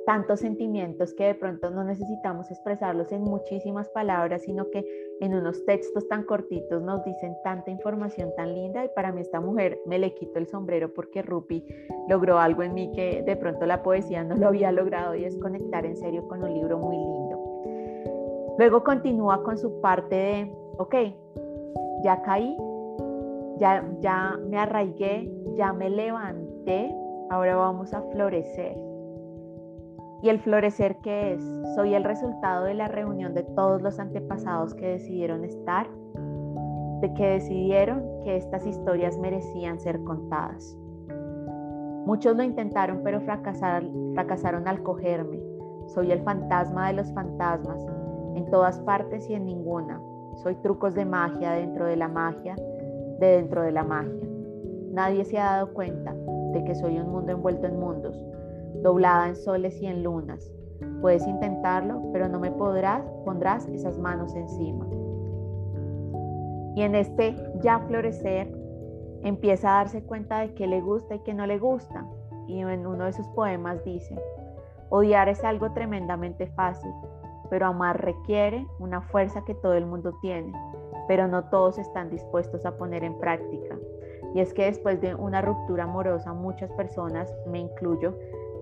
tantos 0.06 0.40
sentimientos 0.40 1.14
que 1.14 1.26
de 1.26 1.36
pronto 1.36 1.70
no 1.70 1.84
necesitamos 1.84 2.50
expresarlos 2.50 3.12
en 3.12 3.24
muchísimas 3.24 3.90
palabras, 3.90 4.44
sino 4.44 4.70
que 4.72 4.86
en 5.20 5.34
unos 5.34 5.66
textos 5.66 6.08
tan 6.08 6.24
cortitos 6.24 6.82
nos 6.82 7.04
dicen 7.04 7.36
tanta 7.44 7.72
información 7.72 8.32
tan 8.36 8.54
linda 8.54 8.86
y 8.86 8.90
para 8.90 9.12
mí 9.12 9.22
esta 9.22 9.40
mujer 9.40 9.80
me 9.86 9.98
le 9.98 10.14
quito 10.14 10.40
el 10.40 10.48
sombrero 10.48 10.94
porque 10.94 11.22
Rupi 11.22 11.66
logró 12.08 12.40
algo 12.40 12.64
en 12.64 12.74
mí 12.74 12.92
que 12.94 13.24
de 13.24 13.36
pronto 13.36 13.66
la 13.66 13.82
poesía 13.84 14.24
no 14.24 14.36
lo 14.36 14.48
había 14.48 14.72
logrado 14.72 15.16
y 15.16 15.26
es 15.26 15.38
conectar 15.38 15.86
en 15.86 15.98
serio 15.98 16.28
con 16.28 16.44
un 16.44 16.54
libro 16.54 16.78
muy 16.78 16.96
lindo. 16.96 18.56
Luego 18.58 18.84
continúa 18.84 19.44
con 19.44 19.58
su 19.58 19.82
parte 19.82 20.16
de, 20.16 20.52
ok, 20.78 20.96
ya 22.04 22.22
caí, 22.24 22.58
ya, 23.58 23.88
ya 24.00 24.38
me 24.48 24.58
arraigué, 24.58 25.32
ya 25.56 25.74
me 25.74 25.90
levanté, 25.90 26.94
ahora 27.30 27.56
vamos 27.56 27.94
a 27.94 28.02
florecer 28.12 28.87
¿Y 30.22 30.30
el 30.30 30.40
florecer 30.40 30.98
qué 30.98 31.34
es? 31.34 31.44
Soy 31.76 31.94
el 31.94 32.04
resultado 32.04 32.66
de 32.66 32.74
la 32.74 32.88
reunión 32.88 33.36
de 33.36 33.44
todos 33.44 33.82
los 33.84 34.00
antepasados 34.00 34.74
que 34.74 34.88
decidieron 34.88 35.44
estar, 35.44 35.88
de 37.02 37.14
que 37.14 37.28
decidieron 37.28 38.04
que 38.24 38.36
estas 38.36 38.66
historias 38.66 39.18
merecían 39.20 39.80
ser 39.80 40.04
contadas. 40.04 40.76
Muchos 42.08 42.36
lo 42.36 42.42
intentaron, 42.42 43.02
pero 43.04 43.22
fracasaron, 43.22 44.14
fracasaron 44.16 44.68
al 44.68 44.82
cogerme. 44.82 45.40
Soy 45.88 46.12
el 46.12 46.22
fantasma 46.22 46.88
de 46.88 46.94
los 46.94 47.14
fantasmas, 47.14 47.86
en 48.36 48.50
todas 48.50 48.80
partes 48.80 49.30
y 49.30 49.36
en 49.36 49.46
ninguna. 49.46 50.02
Soy 50.38 50.56
trucos 50.56 50.96
de 50.96 51.06
magia 51.06 51.52
dentro 51.52 51.86
de 51.86 51.96
la 51.96 52.08
magia, 52.08 52.56
de 53.20 53.28
dentro 53.28 53.62
de 53.62 53.72
la 53.72 53.84
magia. 53.84 54.28
Nadie 54.92 55.26
se 55.26 55.38
ha 55.38 55.52
dado 55.52 55.74
cuenta 55.74 56.16
de 56.54 56.64
que 56.64 56.74
soy 56.74 56.98
un 56.98 57.12
mundo 57.12 57.34
envuelto 57.34 57.68
en 57.68 57.80
mundos, 57.80 58.18
doblada 58.82 59.28
en 59.30 59.36
soles 59.36 59.82
y 59.82 59.88
en 59.88 60.04
lunas. 60.04 60.52
Puedes 61.02 61.26
intentarlo, 61.28 62.02
pero 62.12 62.28
no 62.28 62.40
me 62.40 62.52
podrás, 62.52 63.04
pondrás 63.26 63.68
esas 63.68 63.98
manos 63.98 64.36
encima. 64.36 64.88
Y 66.76 66.84
en 66.84 66.96
este 66.96 67.36
ya 67.62 67.80
florecer, 67.80 68.56
empieza 69.24 69.70
a 69.70 69.78
darse 69.80 70.04
cuenta 70.04 70.40
de 70.40 70.54
qué 70.54 70.68
le 70.68 70.82
gusta 70.82 71.16
y 71.16 71.20
qué 71.20 71.34
no 71.34 71.46
le 71.48 71.58
gusta. 71.58 72.06
Y 72.48 72.60
en 72.60 72.86
uno 72.86 73.06
de 73.06 73.14
sus 73.14 73.28
poemas 73.30 73.84
dice, 73.84 74.16
odiar 74.90 75.28
es 75.28 75.44
algo 75.44 75.72
tremendamente 75.74 76.48
fácil, 76.48 76.92
pero 77.50 77.68
amar 77.68 78.02
requiere 78.04 78.68
una 78.80 79.02
fuerza 79.02 79.44
que 79.44 79.56
todo 79.56 79.74
el 79.74 79.86
mundo 79.86 80.14
tiene, 80.22 80.54
pero 81.08 81.28
no 81.28 81.46
todos 81.46 81.78
están 81.78 82.10
dispuestos 82.10 82.66
a 82.66 82.78
poner 82.78 83.04
en 83.04 83.18
práctica. 83.18 83.78
Y 84.34 84.40
es 84.40 84.54
que 84.54 84.66
después 84.66 85.02
de 85.02 85.16
una 85.16 85.42
ruptura 85.42 85.86
amorosa, 85.86 86.34
muchas 86.34 86.72
personas, 86.74 87.34
me 87.48 87.60
incluyo, 87.60 88.14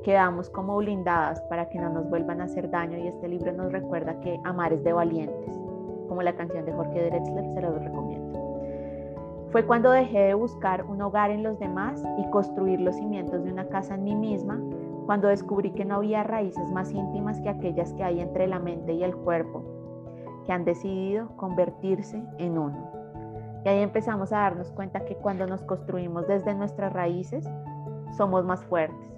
quedamos 0.05 0.51
como 0.51 0.77
blindadas 0.77 1.41
para 1.49 1.67
que 1.67 1.79
no 1.79 1.89
nos 1.89 2.07
vuelvan 2.07 2.39
a 2.39 2.43
hacer 2.43 2.69
daño 2.69 2.95
y 2.95 3.07
este 3.07 3.27
libro 3.27 3.51
nos 3.53 3.71
recuerda 3.71 4.19
que 4.19 4.39
amar 4.43 4.71
es 4.71 4.83
de 4.83 4.93
valientes, 4.93 5.59
como 6.07 6.21
la 6.21 6.35
canción 6.35 6.63
de 6.63 6.73
Jorge 6.73 7.09
Drexler, 7.09 7.53
se 7.55 7.61
lo 7.61 7.79
recomiendo. 7.79 9.47
Fue 9.49 9.65
cuando 9.65 9.89
dejé 9.89 10.19
de 10.19 10.33
buscar 10.35 10.85
un 10.85 11.01
hogar 11.01 11.31
en 11.31 11.41
los 11.41 11.57
demás 11.57 12.03
y 12.19 12.29
construir 12.29 12.81
los 12.81 12.95
cimientos 12.95 13.43
de 13.43 13.51
una 13.51 13.67
casa 13.67 13.95
en 13.95 14.03
mí 14.03 14.13
misma, 14.13 14.61
cuando 15.07 15.27
descubrí 15.27 15.71
que 15.71 15.85
no 15.85 15.95
había 15.95 16.21
raíces 16.21 16.69
más 16.69 16.91
íntimas 16.91 17.41
que 17.41 17.49
aquellas 17.49 17.91
que 17.93 18.03
hay 18.03 18.19
entre 18.19 18.45
la 18.45 18.59
mente 18.59 18.93
y 18.93 19.03
el 19.03 19.15
cuerpo, 19.15 19.63
que 20.45 20.53
han 20.53 20.65
decidido 20.65 21.35
convertirse 21.35 22.21
en 22.37 22.59
uno. 22.59 22.91
Y 23.65 23.69
ahí 23.69 23.79
empezamos 23.79 24.31
a 24.31 24.37
darnos 24.37 24.71
cuenta 24.71 25.03
que 25.03 25.15
cuando 25.15 25.47
nos 25.47 25.63
construimos 25.63 26.27
desde 26.27 26.53
nuestras 26.53 26.93
raíces, 26.93 27.49
somos 28.15 28.45
más 28.45 28.63
fuertes. 28.65 29.14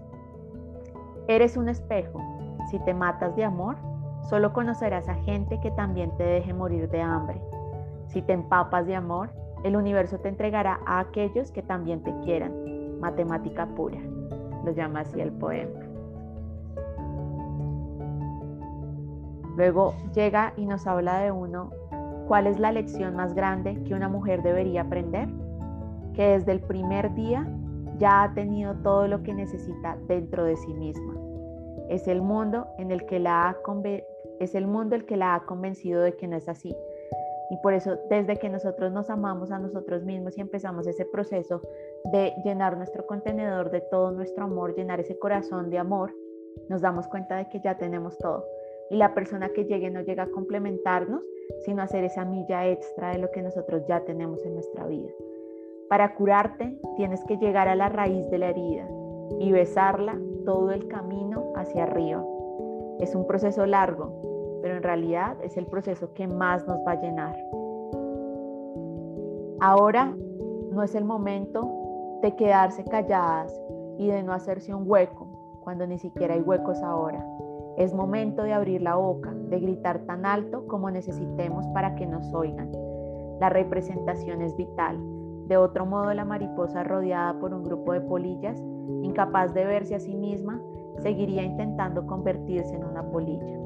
Eres 1.27 1.57
un 1.57 1.67
espejo. 1.67 2.21
Si 2.71 2.79
te 2.79 2.93
matas 2.93 3.35
de 3.35 3.43
amor, 3.43 3.75
solo 4.29 4.53
conocerás 4.53 5.09
a 5.09 5.15
gente 5.15 5.59
que 5.59 5.71
también 5.71 6.15
te 6.17 6.23
deje 6.23 6.53
morir 6.53 6.89
de 6.89 7.01
hambre. 7.01 7.41
Si 8.07 8.21
te 8.21 8.31
empapas 8.31 8.87
de 8.87 8.95
amor, 8.95 9.29
el 9.63 9.75
universo 9.75 10.19
te 10.19 10.29
entregará 10.29 10.79
a 10.85 10.99
aquellos 10.99 11.51
que 11.51 11.61
también 11.61 12.01
te 12.01 12.17
quieran. 12.21 12.53
Matemática 13.01 13.65
pura. 13.65 13.97
Lo 14.63 14.71
llama 14.71 15.01
así 15.01 15.19
el 15.19 15.33
poema. 15.33 15.79
Luego 19.57 19.95
llega 20.13 20.53
y 20.55 20.65
nos 20.65 20.87
habla 20.87 21.19
de 21.19 21.31
uno, 21.31 21.71
¿cuál 22.27 22.47
es 22.47 22.59
la 22.59 22.71
lección 22.71 23.15
más 23.15 23.33
grande 23.33 23.83
que 23.83 23.95
una 23.95 24.07
mujer 24.07 24.43
debería 24.43 24.83
aprender? 24.83 25.27
Que 26.13 26.29
desde 26.29 26.53
el 26.53 26.61
primer 26.61 27.13
día 27.15 27.45
ya 27.97 28.23
ha 28.23 28.33
tenido 28.33 28.75
todo 28.75 29.07
lo 29.07 29.23
que 29.23 29.33
necesita 29.33 29.97
dentro 30.07 30.43
de 30.43 30.55
sí 30.55 30.73
misma. 30.73 31.16
Es 31.89 32.07
el 32.07 32.21
mundo 32.21 32.67
en 32.77 32.91
el 32.91 33.05
que 33.05 33.19
la 33.19 33.49
ha 33.49 33.57
es 34.39 34.55
el 34.55 34.67
mundo 34.67 34.95
el 34.95 35.05
que 35.05 35.17
la 35.17 35.35
ha 35.35 35.45
convencido 35.45 36.01
de 36.01 36.15
que 36.15 36.27
no 36.27 36.35
es 36.35 36.47
así, 36.47 36.75
y 37.49 37.57
por 37.57 37.73
eso, 37.73 37.97
desde 38.09 38.37
que 38.37 38.49
nosotros 38.49 38.91
nos 38.91 39.09
amamos 39.09 39.51
a 39.51 39.59
nosotros 39.59 40.03
mismos 40.03 40.37
y 40.37 40.41
empezamos 40.41 40.85
ese 40.85 41.05
proceso 41.05 41.61
de 42.11 42.33
llenar 42.43 42.75
nuestro 42.77 43.05
contenedor 43.05 43.71
de 43.71 43.81
todo 43.81 44.11
nuestro 44.11 44.45
amor, 44.45 44.75
llenar 44.75 44.99
ese 44.99 45.17
corazón 45.17 45.69
de 45.69 45.77
amor, 45.77 46.13
nos 46.67 46.81
damos 46.81 47.07
cuenta 47.07 47.37
de 47.37 47.47
que 47.49 47.61
ya 47.61 47.77
tenemos 47.77 48.17
todo. 48.17 48.45
Y 48.89 48.97
la 48.97 49.13
persona 49.13 49.49
que 49.49 49.65
llegue 49.65 49.89
no 49.89 50.01
llega 50.01 50.23
a 50.23 50.31
complementarnos, 50.31 51.23
sino 51.65 51.81
a 51.81 51.85
hacer 51.85 52.03
esa 52.03 52.25
milla 52.25 52.67
extra 52.67 53.11
de 53.11 53.19
lo 53.19 53.31
que 53.31 53.41
nosotros 53.41 53.85
ya 53.87 54.03
tenemos 54.03 54.45
en 54.45 54.53
nuestra 54.53 54.85
vida. 54.85 55.09
Para 55.89 56.15
curarte, 56.15 56.77
tienes 56.97 57.23
que 57.25 57.37
llegar 57.37 57.69
a 57.69 57.75
la 57.75 57.87
raíz 57.87 58.29
de 58.29 58.37
la 58.37 58.49
herida 58.49 58.89
y 59.39 59.51
besarla 59.51 60.17
todo 60.45 60.71
el 60.71 60.87
camino 60.87 61.53
hacia 61.55 61.83
arriba. 61.83 62.23
Es 62.99 63.15
un 63.15 63.27
proceso 63.27 63.65
largo, 63.65 64.59
pero 64.61 64.75
en 64.75 64.83
realidad 64.83 65.37
es 65.43 65.57
el 65.57 65.65
proceso 65.65 66.13
que 66.13 66.27
más 66.27 66.65
nos 66.67 66.79
va 66.85 66.91
a 66.91 67.01
llenar. 67.01 67.35
Ahora 69.59 70.15
no 70.71 70.83
es 70.83 70.95
el 70.95 71.03
momento 71.03 72.19
de 72.21 72.35
quedarse 72.35 72.83
calladas 72.83 73.53
y 73.97 74.07
de 74.07 74.23
no 74.23 74.33
hacerse 74.33 74.73
un 74.73 74.83
hueco 74.85 75.27
cuando 75.61 75.85
ni 75.85 75.97
siquiera 75.99 76.35
hay 76.35 76.41
huecos 76.41 76.81
ahora. 76.81 77.25
Es 77.77 77.93
momento 77.93 78.43
de 78.43 78.53
abrir 78.53 78.81
la 78.81 78.95
boca, 78.95 79.31
de 79.33 79.59
gritar 79.59 79.99
tan 80.05 80.25
alto 80.25 80.65
como 80.67 80.89
necesitemos 80.89 81.67
para 81.73 81.95
que 81.95 82.07
nos 82.07 82.33
oigan. 82.33 82.71
La 83.39 83.49
representación 83.49 84.41
es 84.41 84.55
vital. 84.55 84.97
De 85.47 85.57
otro 85.57 85.85
modo, 85.85 86.13
la 86.13 86.25
mariposa 86.25 86.83
rodeada 86.83 87.39
por 87.39 87.53
un 87.53 87.63
grupo 87.63 87.93
de 87.93 88.01
polillas, 88.01 88.61
incapaz 89.01 89.53
de 89.53 89.65
verse 89.65 89.95
a 89.95 89.99
sí 89.99 90.15
misma, 90.15 90.61
seguiría 90.99 91.43
intentando 91.43 92.05
convertirse 92.05 92.75
en 92.75 92.83
una 92.83 93.03
polilla 93.09 93.57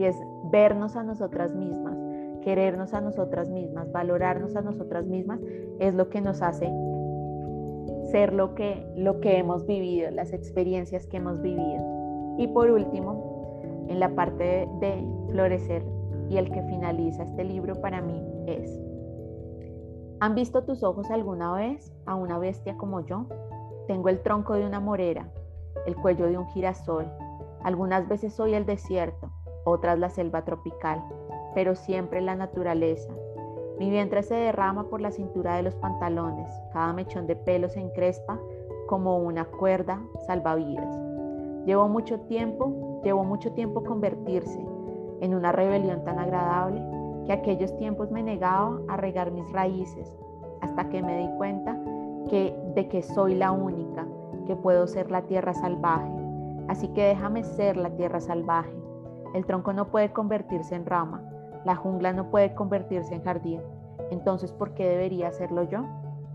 y 0.00 0.04
es 0.04 0.16
vernos 0.50 0.96
a 0.96 1.02
nosotras 1.02 1.54
mismas, 1.54 1.94
querernos 2.40 2.94
a 2.94 3.02
nosotras 3.02 3.50
mismas, 3.50 3.92
valorarnos 3.92 4.56
a 4.56 4.62
nosotras 4.62 5.06
mismas, 5.06 5.40
es 5.78 5.94
lo 5.94 6.08
que 6.08 6.22
nos 6.22 6.40
hace 6.40 6.72
ser 8.10 8.32
lo 8.32 8.54
que, 8.54 8.90
lo 8.96 9.20
que 9.20 9.36
hemos 9.36 9.66
vivido, 9.66 10.10
las 10.10 10.32
experiencias 10.32 11.06
que 11.06 11.18
hemos 11.18 11.40
vivido. 11.42 12.34
Y 12.38 12.48
por 12.48 12.70
último, 12.70 13.60
en 13.88 14.00
la 14.00 14.14
parte 14.14 14.42
de, 14.42 14.68
de 14.80 15.04
florecer 15.30 15.84
y 16.28 16.38
el 16.38 16.50
que 16.50 16.62
finaliza 16.62 17.22
este 17.22 17.44
libro 17.44 17.74
para 17.80 18.00
mí 18.00 18.24
es, 18.46 18.80
¿han 20.20 20.34
visto 20.34 20.64
tus 20.64 20.82
ojos 20.82 21.10
alguna 21.10 21.54
vez 21.54 21.92
a 22.04 22.14
una 22.14 22.38
bestia 22.38 22.76
como 22.76 23.00
yo? 23.00 23.26
Tengo 23.86 24.10
el 24.10 24.20
tronco 24.20 24.52
de 24.54 24.66
una 24.66 24.78
morera, 24.78 25.32
el 25.86 25.96
cuello 25.96 26.26
de 26.26 26.36
un 26.36 26.46
girasol, 26.48 27.10
algunas 27.64 28.06
veces 28.06 28.34
soy 28.34 28.54
el 28.54 28.66
desierto, 28.66 29.30
otras 29.64 29.98
la 29.98 30.10
selva 30.10 30.44
tropical, 30.44 31.02
pero 31.54 31.74
siempre 31.74 32.20
la 32.20 32.36
naturaleza. 32.36 33.12
Mi 33.78 33.90
vientre 33.90 34.22
se 34.22 34.34
derrama 34.34 34.90
por 34.90 35.00
la 35.00 35.10
cintura 35.10 35.56
de 35.56 35.62
los 35.62 35.74
pantalones, 35.74 36.50
cada 36.72 36.92
mechón 36.92 37.26
de 37.26 37.36
pelo 37.36 37.70
se 37.70 37.80
encrespa 37.80 38.38
como 38.88 39.18
una 39.18 39.46
cuerda 39.46 40.02
salvavidas. 40.26 40.98
Llevo 41.64 41.88
mucho 41.88 42.20
tiempo, 42.20 43.00
llevo 43.02 43.24
mucho 43.24 43.52
tiempo 43.52 43.82
convertirse 43.84 44.60
en 45.20 45.34
una 45.34 45.52
rebelión 45.52 46.04
tan 46.04 46.18
agradable 46.18 46.82
que 47.26 47.32
aquellos 47.32 47.76
tiempos 47.78 48.10
me 48.10 48.22
negaba 48.22 48.80
a 48.88 48.96
regar 48.96 49.30
mis 49.30 49.50
raíces, 49.52 50.14
hasta 50.60 50.88
que 50.88 51.02
me 51.02 51.16
di 51.18 51.28
cuenta 51.36 51.78
que, 52.28 52.54
de 52.74 52.88
que 52.88 53.02
soy 53.02 53.34
la 53.34 53.52
única 53.52 54.06
que 54.46 54.56
puedo 54.56 54.86
ser 54.86 55.10
la 55.10 55.22
tierra 55.22 55.54
salvaje. 55.54 56.10
Así 56.68 56.88
que 56.88 57.04
déjame 57.04 57.44
ser 57.44 57.76
la 57.76 57.90
tierra 57.90 58.20
salvaje 58.20 58.80
el 59.34 59.46
tronco 59.46 59.72
no 59.72 59.86
puede 59.86 60.12
convertirse 60.12 60.74
en 60.74 60.86
rama, 60.86 61.22
la 61.64 61.76
jungla 61.76 62.12
no 62.12 62.30
puede 62.30 62.54
convertirse 62.54 63.14
en 63.14 63.22
jardín. 63.22 63.60
Entonces, 64.10 64.52
¿por 64.52 64.74
qué 64.74 64.88
debería 64.88 65.28
hacerlo 65.28 65.62
yo? 65.62 65.84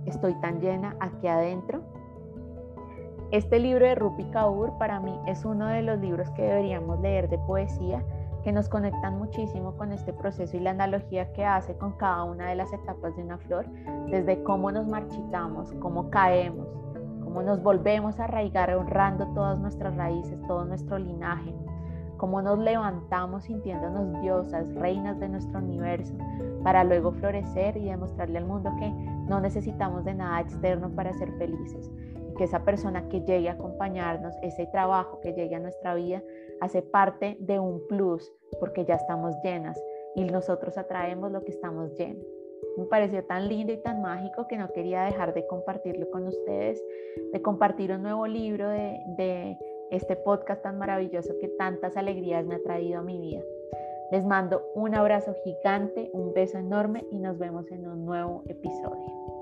Estoy 0.05 0.33
tan 0.35 0.61
llena 0.61 0.95
aquí 0.99 1.27
adentro. 1.27 1.81
Este 3.31 3.59
libro 3.59 3.85
de 3.85 3.95
Rupi 3.95 4.23
Kaur 4.25 4.77
para 4.77 4.99
mí 4.99 5.19
es 5.27 5.43
uno 5.43 5.67
de 5.67 5.81
los 5.81 5.99
libros 5.99 6.29
que 6.31 6.43
deberíamos 6.43 7.01
leer 7.01 7.27
de 7.27 7.37
poesía 7.39 8.01
que 8.45 8.51
nos 8.51 8.69
conectan 8.69 9.17
muchísimo 9.17 9.75
con 9.75 9.91
este 9.91 10.13
proceso 10.13 10.55
y 10.55 10.59
la 10.59 10.69
analogía 10.69 11.33
que 11.33 11.43
hace 11.43 11.75
con 11.77 11.93
cada 11.93 12.23
una 12.25 12.47
de 12.47 12.53
las 12.53 12.71
etapas 12.71 13.15
de 13.15 13.23
una 13.23 13.39
flor, 13.39 13.65
desde 14.11 14.43
cómo 14.43 14.71
nos 14.71 14.85
marchitamos, 14.85 15.73
cómo 15.79 16.11
caemos, 16.11 16.67
cómo 17.23 17.41
nos 17.41 17.63
volvemos 17.63 18.19
a 18.19 18.25
arraigar 18.25 18.69
honrando 18.75 19.25
todas 19.33 19.57
nuestras 19.57 19.95
raíces, 19.95 20.39
todo 20.47 20.63
nuestro 20.63 20.99
linaje, 20.99 21.55
cómo 22.17 22.39
nos 22.43 22.59
levantamos 22.59 23.45
sintiéndonos 23.45 24.21
diosas, 24.21 24.71
reinas 24.75 25.19
de 25.19 25.27
nuestro 25.27 25.57
universo, 25.57 26.13
para 26.61 26.83
luego 26.83 27.13
florecer 27.13 27.75
y 27.77 27.85
demostrarle 27.85 28.37
al 28.37 28.45
mundo 28.45 28.71
que 28.77 28.91
no 29.27 29.41
necesitamos 29.41 30.05
de 30.05 30.13
nada 30.13 30.41
externo 30.41 30.91
para 30.91 31.13
ser 31.13 31.31
felices 31.39 31.89
que 32.35 32.45
esa 32.45 32.63
persona 32.63 33.07
que 33.09 33.21
llegue 33.21 33.49
a 33.49 33.53
acompañarnos, 33.53 34.35
ese 34.41 34.67
trabajo 34.67 35.19
que 35.21 35.33
llegue 35.33 35.55
a 35.55 35.59
nuestra 35.59 35.95
vida, 35.95 36.21
hace 36.61 36.81
parte 36.81 37.37
de 37.39 37.59
un 37.59 37.85
plus 37.87 38.33
porque 38.59 38.85
ya 38.85 38.95
estamos 38.95 39.35
llenas 39.43 39.81
y 40.15 40.23
nosotros 40.25 40.77
atraemos 40.77 41.31
lo 41.31 41.43
que 41.43 41.51
estamos 41.51 41.93
llenos. 41.97 42.25
Me 42.77 42.85
pareció 42.85 43.23
tan 43.23 43.47
lindo 43.47 43.73
y 43.73 43.77
tan 43.77 44.01
mágico 44.01 44.47
que 44.47 44.57
no 44.57 44.71
quería 44.71 45.03
dejar 45.03 45.33
de 45.33 45.45
compartirlo 45.47 46.09
con 46.09 46.27
ustedes, 46.27 46.83
de 47.31 47.41
compartir 47.41 47.91
un 47.91 48.03
nuevo 48.03 48.27
libro 48.27 48.69
de, 48.69 48.99
de 49.17 49.57
este 49.91 50.15
podcast 50.15 50.61
tan 50.63 50.77
maravilloso 50.77 51.33
que 51.39 51.47
tantas 51.47 51.95
alegrías 51.95 52.45
me 52.45 52.55
ha 52.55 52.63
traído 52.63 52.99
a 52.99 53.03
mi 53.03 53.19
vida. 53.19 53.41
Les 54.11 54.25
mando 54.25 54.71
un 54.75 54.95
abrazo 54.95 55.35
gigante, 55.43 56.09
un 56.13 56.33
beso 56.33 56.57
enorme 56.57 57.05
y 57.11 57.19
nos 57.19 57.37
vemos 57.37 57.69
en 57.71 57.87
un 57.87 58.05
nuevo 58.05 58.43
episodio. 58.47 59.34